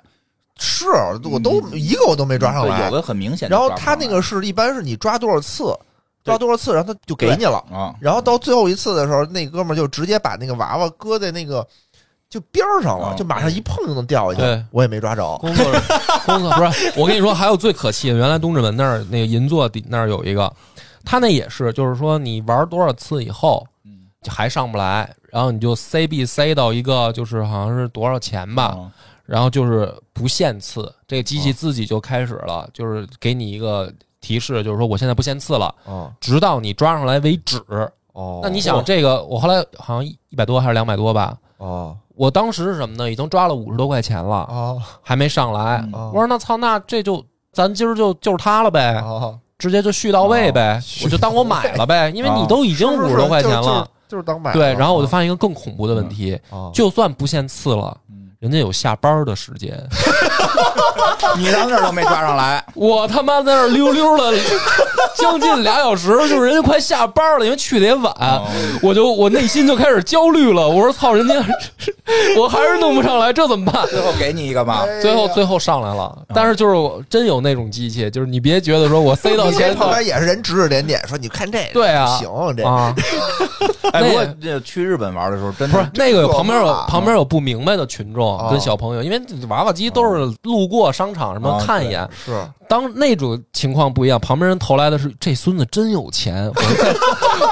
[0.59, 0.85] 是
[1.23, 2.95] 我都一个我都没抓上来有。
[2.95, 3.69] 的很明显然后。
[3.71, 5.75] 他那个是一般是你抓多少次，
[6.23, 7.57] 抓多少次，然后他就给你了。
[7.71, 11.65] 啊，然后到最后一次的时候，那哥们儿就直接把那个娃娃搁在那个
[12.29, 14.45] 就边儿上了，哦就马上一碰就能掉下去。
[14.45, 15.37] 对我也没抓着。
[15.39, 15.65] 工作
[16.25, 20.51] 工作不是，我跟你说，还有最可气的，原来东直门那儿那个银座底那儿有一个，
[21.05, 23.65] 他那也是，就是说你玩多少次以后，
[24.27, 28.91] 还上不来，然后你就 C B C 到一个就是好像是多少钱吧，嗯。
[29.25, 37.57] 然后就是不限次，这个机器自己就开始了，就是给你一个提示，就是说我现在不限次了，哦直到你抓上来为止。
[38.11, 41.97] 哦，那你想这个，我后来好像一百多还是两百多吧，哦。
[42.15, 43.09] 我当时是什么呢？
[43.09, 44.79] 已经抓了五十多块钱了，哦。
[45.01, 45.83] 还没上来。
[45.91, 53.87] 我说那操，那这就咱今儿就就是他了呗，哦，直接就续到位呗，我就当我 买了呗，因为你都已经五十多块钱就是了。
[54.09, 54.53] 就是当买了。
[54.53, 59.71] 对，然后我就发现一个更恐怖的问题，哦就算不限次了，嗯人家有下班的时间，
[61.37, 64.33] 你到那儿都没抓上来， 我他妈在那儿溜溜了
[65.15, 68.45] 将近俩小时，就是人家快下班了，因为去的也晚，哦
[68.81, 70.67] 我就我内心就开始焦虑了。
[70.67, 71.35] 我说操，人家
[72.37, 73.85] 我还是弄不上来，这怎么办？
[73.87, 74.85] 最后给你一个吧。
[75.01, 82.93] 最后最后上来了，但是就是我真有那种机器，就是你别觉得说我塞到前旁边也是人指指点点说，你看这个对啊行这啊，
[83.91, 88.47] 哎，那不过这去日本玩的时候，真的不是那个有旁边有旁边有不明白的群众哦。
[88.49, 92.33] 跟小朋友，因为娃娃机都是路过商场什么哦看一眼，是。
[92.65, 96.95] 当那种情况不一样，旁边人投来的是这孙子真有钱，我在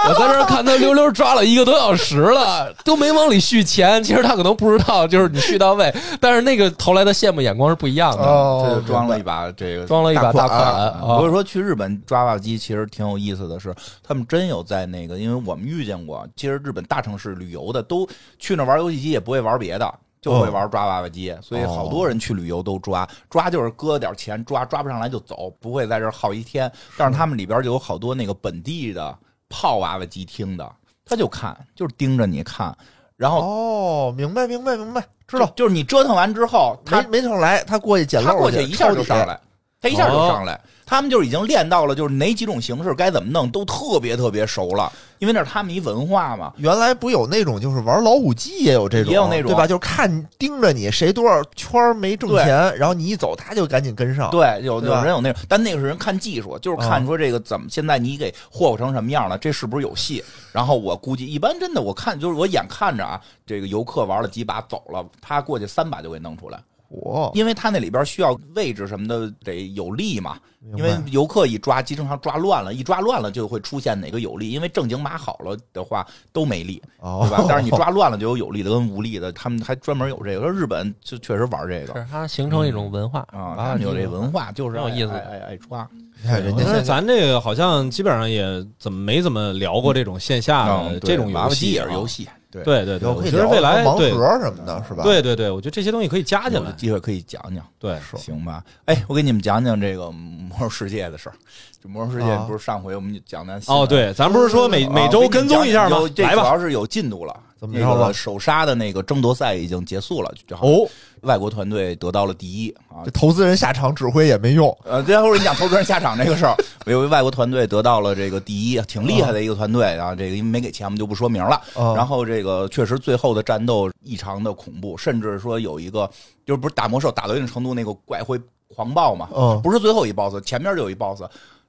[0.10, 4.02] 我在这看他溜溜抓了一个多小时了，都没往里续钱。
[4.04, 8.24] 其实他可能不知道，就是你续到位，但是那个投来的羡慕眼光是不一样的。
[8.24, 8.66] 哦。
[8.66, 18.08] 这就装了一把这个装了一把大大款款不啊是说去日本抓娃娃机，其实挺有意思的是，他们真有在那个，因为我们遇见过，其实日本大城市旅游的都
[18.40, 19.94] 去那玩游戏机，也不会玩别的。
[20.22, 26.72] 就会玩抓娃娃机，所以好多人去旅游都抓，抓就是搁点钱抓，抓不上来就走，不会在这儿耗一天。
[26.96, 29.18] 但是他们里边就有好多那个本地的
[29.50, 30.72] 泡娃娃机厅的，
[31.04, 32.72] 他就看，就是盯着你看，
[33.18, 35.52] 然后哦，明白明白明白，知道。
[35.56, 39.42] 就是你折腾完之后，他没没上来，他过去捡漏他过去一下就上来，
[39.82, 40.62] 他一下就哦上来。
[40.86, 46.52] 他们就是已经练到了，就是哪几种形式该怎么弄都特别特别熟了，因为那是他们一文化嘛。
[46.58, 49.68] 原来不有那种，就是玩老虎机也有这种，也有那种对吧？
[49.68, 54.32] 就是看盯着你谁多少圈没挣钱，然后你一走，他就赶紧跟上。
[54.32, 60.24] 对，有有人有那种，但那个是人看技术，就是看说这个怎么现在你给霍霍成什么样了，这是不是有戏？
[60.52, 66.60] 然后我估计一般真的，我看就是我眼看着啊，这个游客玩了几把走了，他过去三把就给弄出来，
[66.92, 70.38] 嚯，因为他那里边需要位置什么的得有力嘛。
[70.78, 77.44] 因为游客一抓机，正常抓乱了，一抓乱了就会出现哪个有力，因为正经码好了的话都没力，哦对吧？
[77.50, 80.42] 但是你抓乱了就有有力的跟无力的，他们还专门有这个。
[80.42, 85.90] 说日本就确实玩这个是它形成一种文化啊，他们有这文化，就是挺有意思爱爱抓。
[86.22, 88.46] 你看人家但是咱这个好像基本上也
[88.78, 96.70] 怎么没怎么聊过这种线下的嗯，这种对娃娃机也是游戏啊游戏，对，对对我觉得未来盲对盒什么的，是吧？，对对对，我觉得这些东西可以加进来。
[96.70, 98.64] 有机会可以讲讲，对，行吧？
[98.86, 101.36] 哎，我给你们讲讲这个魔兽世界的事儿。
[101.82, 105.98] 这魔兽世界啊不是上回我们讲的哦，对，咱不是说每啊每周跟踪一下吗？
[106.14, 107.36] 这来吧，主要是有进度了。
[107.62, 110.90] 那怎么着了个首杀的那个争夺赛已经结束了，然后哦，
[111.22, 113.12] 外国团队得到了第一啊这。
[113.12, 114.76] 投资人下场指挥也没用。
[114.84, 116.56] 呃，待会儿你讲投资人下场这个事儿，
[116.92, 120.16] 有一外国团队得到了这个第一，挺厉害的一个团队啊。
[120.16, 121.62] 这个因为没给钱，我们就不说名了。
[121.76, 126.10] 啊然后这个确实最后的战斗异常的恐怖，甚至说有一个
[126.46, 128.40] 就是不是打魔兽打到一定程度，那个怪会
[128.76, 129.30] 狂暴嘛？
[129.36, 131.22] 嗯不是最后一 boss，前面就有一 boss，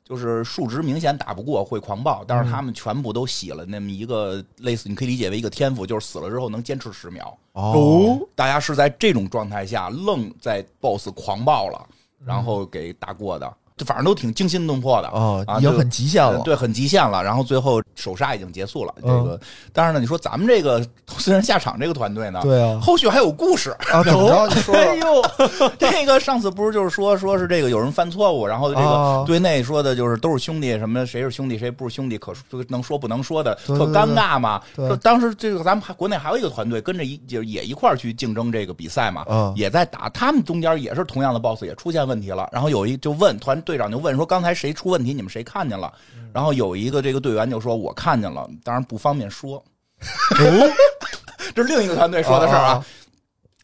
[0.05, 7.37] 就是数值明显打不过会狂暴，但是他们全部都洗了那么一个类似，你可以理解为一个天赋，就是死了之后能坚持十秒。
[7.53, 11.87] 哦，大家是在这种状态下愣在 boss 狂暴了，
[12.25, 13.57] 然后给打过的。
[13.77, 15.09] 就反正都挺惊心动魄的。
[15.09, 16.41] 哦啊，就已经很极限了。
[16.41, 17.23] 对，很极限了。
[17.23, 18.95] 然后最后首杀已经结束了。
[19.01, 19.41] 这嗯个，
[19.73, 23.71] 当然呢，你说咱们这个投资人下场这个团队呢，对啊，后续还有故事。
[23.93, 24.55] 啊，怎么着？
[24.55, 25.23] 你说哎说
[25.61, 34.61] 呦，这个上次不是就是说说是这个有人犯错误，然后这个啊队内说的就是都是兄弟，什么谁是兄弟谁不是兄弟，可说能说不能说的，特尴尬嘛。
[34.77, 45.93] 说当时这个咱们还国内还有一个团队跟着一就也一块儿去竞争这个比赛嘛，嗯也在打，他们中间也是同样的 BOSS 也出现问题了，然后有一就问团队长就问说刚才谁出问题，你们谁看见了？
[46.17, 49.63] 嗯然后有一个这个队员就说我看见了，当然不方便说。
[51.55, 52.85] 这是另一个团队说的事儿啊。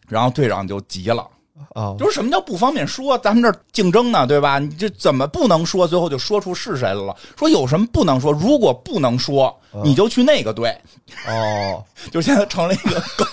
[0.07, 1.26] 然后队长就急了，
[1.74, 3.16] 啊，就是什么叫不方便说？
[3.18, 4.59] 咱们这儿竞争呢，对吧？
[4.59, 5.86] 你这怎么不能说？
[5.86, 7.16] 最后就说出是谁来了。
[7.38, 8.32] 说有什么不能说？
[8.32, 9.54] 如果不能说，
[9.84, 10.74] 你就去那个队。
[11.26, 13.28] 哦， 就现在成了一个梗。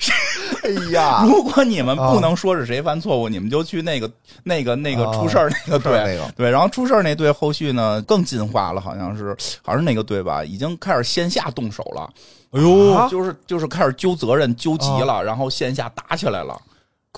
[0.62, 4.10] 哎呀，如果你们不能说是谁犯错误，你们就去那个
[4.42, 5.92] 那个那个啊出事儿那个队。
[5.92, 12.10] 那个对，然后出事儿那队后续呢更进化了，好像是好像是那个队吧，已经开始线下动手了。
[12.50, 16.60] 哎呦，啊就是就是开始揪责任、揪急了，然后线下打起来了。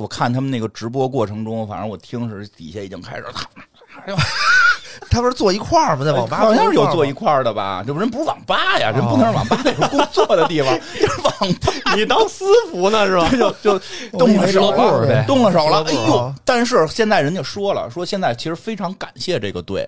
[0.01, 3.24] 我看他们那个直播过程中，反正我听是底下已经开始，
[5.11, 6.05] 他不是坐一块儿吗？
[6.05, 7.84] 在网吧好像是有坐一一块儿的吧？
[7.86, 11.72] 这不人不是网吧呀，人不能是网吧那种工作的地方， 就是网吧。
[11.95, 13.28] 你当私服呢是吧？
[13.36, 13.78] 就就
[14.18, 15.84] 动了手了，呗动了手了。
[15.86, 16.34] 哎呦！
[16.45, 19.86] 但是现在人家说了，说现在其实非常感谢这个队，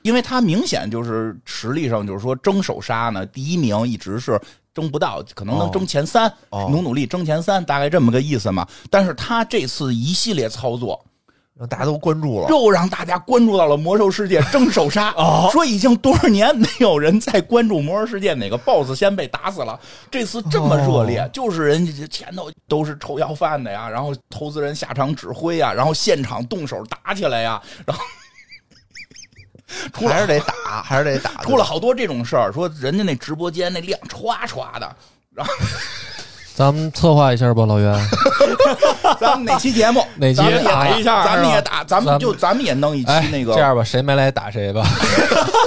[0.00, 4.40] 因为他明显就是实力上就是说争首杀呢，第一名一直是
[4.74, 8.66] 争不到，可能能争前三，哦努努力争前三，大概这么个意思嘛。
[8.90, 11.04] 但是他这次一系列操作，
[11.54, 12.48] 让大家都关注了。
[12.48, 15.12] 又让大家关注到了魔兽世界争首杀。
[15.52, 19.78] 说已经多少年没有人再关注魔兽世界哪个 BOSS 先被打死了，
[20.10, 28.02] 这次这么热烈，就是人家前头都是臭要饭的呀，然后投资人下场指挥呀，然后现场动手打起来呀，然后。
[30.08, 31.30] 还是得打，还是得打。
[31.42, 34.96] 出了好多这种事儿，说人家那直播间那量歘歘的，
[35.34, 35.52] 然后
[36.54, 38.08] 咱们策划一下吧，老袁。
[39.18, 44.86] 咱们哪期节目哪期打一下咱们也打，咱们就咱们也弄一期哎，那个这样吧，谁没来打谁吧。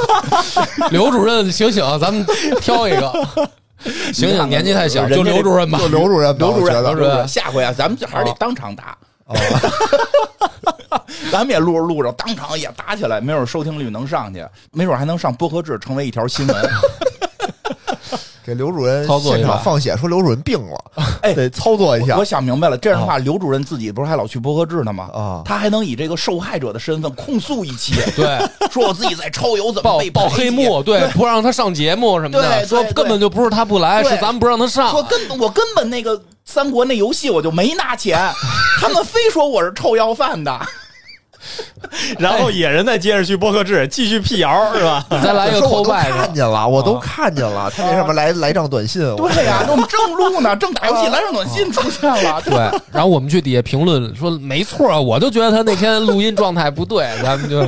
[0.91, 2.25] 刘主任，醒醒，咱们
[2.61, 3.11] 挑一个。
[4.13, 5.87] 醒醒，年纪太小，就刘主任吧就。
[5.87, 8.97] 刘主任，刘主任，刘主任，下回啊，咱们还是得哦当场打。
[11.31, 16.55] 咱们也录着录着，当场也打起来，没准收听率能上去，没准还能上播客制，成为一条新闻。
[18.45, 20.79] 给刘主任操作一把现场放血，说刘主任病了，
[21.23, 22.15] 哎得操作一下。
[22.15, 25.09] 我想明白了，这样的话，刘主任自己不是还老去播客制呢吗？
[25.11, 25.41] 啊。
[25.43, 28.39] 他还能以这个受害者的身份控诉一期，对，
[28.69, 34.91] 说我自己在超油怎么被爆黑幕，对，不让他上节目什么的，说根本就不是他不来，是咱们不让他上。
[34.91, 38.31] 说根我根本那个三国那游戏我就没拿钱，
[38.79, 40.55] 他们非说我是臭要饭的。
[42.19, 45.05] 然后野人再接着去播客制继续辟谣是吧？
[45.09, 52.41] 你再来一个说我都偷拜看见了，我都看见了，他那上面来来张短信，对呀、那我们正录呢， 正打游戏，来张短信出现了。
[52.41, 52.55] 对，
[52.91, 57.67] 然后我们去底下评论说没错啊，我就觉得他那天录音状态不对，咱们就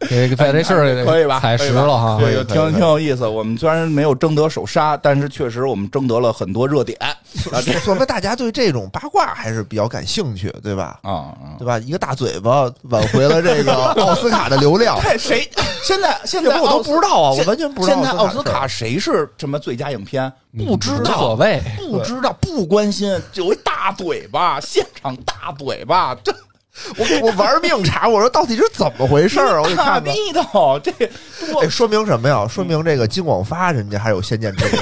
[0.00, 1.40] 给给把这事儿可以吧？
[1.40, 2.18] 踩实了哈。
[2.20, 3.26] 对，挺挺有意思。
[3.26, 10.98] 我们虽然没有争得首杀，但是确实我们争得了很多热点啊这说明大家对这种八卦还是比较感兴趣，对吧？
[11.02, 11.34] 啊啊！
[11.58, 11.78] 对吧？
[11.78, 15.48] 一个大嘴巴挽回了这个 奥斯卡的流量， 看谁
[15.82, 20.32] 现在现在我都不知道啊，我完全不知道现在奥斯卡谁是什么最佳影片？
[20.56, 23.20] 不知无所，谓，不知道，不关心。
[23.34, 26.32] 有一大嘴巴，现场大嘴巴，这
[26.98, 29.62] 我我玩命查，我说到底是怎么回事儿啊？
[29.62, 30.12] 我给大看看。
[30.12, 30.90] 逼头，这
[31.62, 32.46] 哎，说明什么呀？
[32.48, 34.80] 说明这个金广发人家还有先见之明，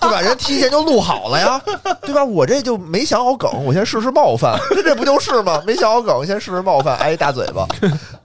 [0.00, 0.20] 对吧？
[0.20, 1.60] 人提前就录好了呀，
[2.02, 2.24] 对吧？
[2.24, 5.60] 我这就没想好梗，我先试试冒犯，这这不就是吗？
[5.66, 7.66] 没想好梗，先试试冒犯，挨一大嘴巴，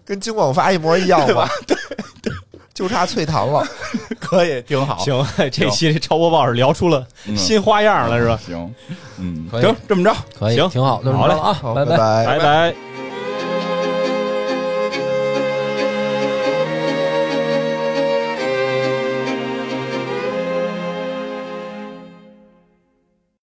[0.06, 1.50] 跟金广发一模一样吧。
[1.66, 1.76] 对
[2.22, 2.34] 对，
[2.80, 3.64] 就差脆糖了。
[4.20, 4.98] 可以挺好。
[5.00, 8.40] 行，这期超播报是聊出了嗯新花样了是吧？
[8.46, 8.74] 行，
[9.18, 10.16] 嗯，可以行，这么着。
[10.38, 11.98] 可以，行挺好，好嘞着啊，好，拜拜。
[12.26, 12.74] 拜拜。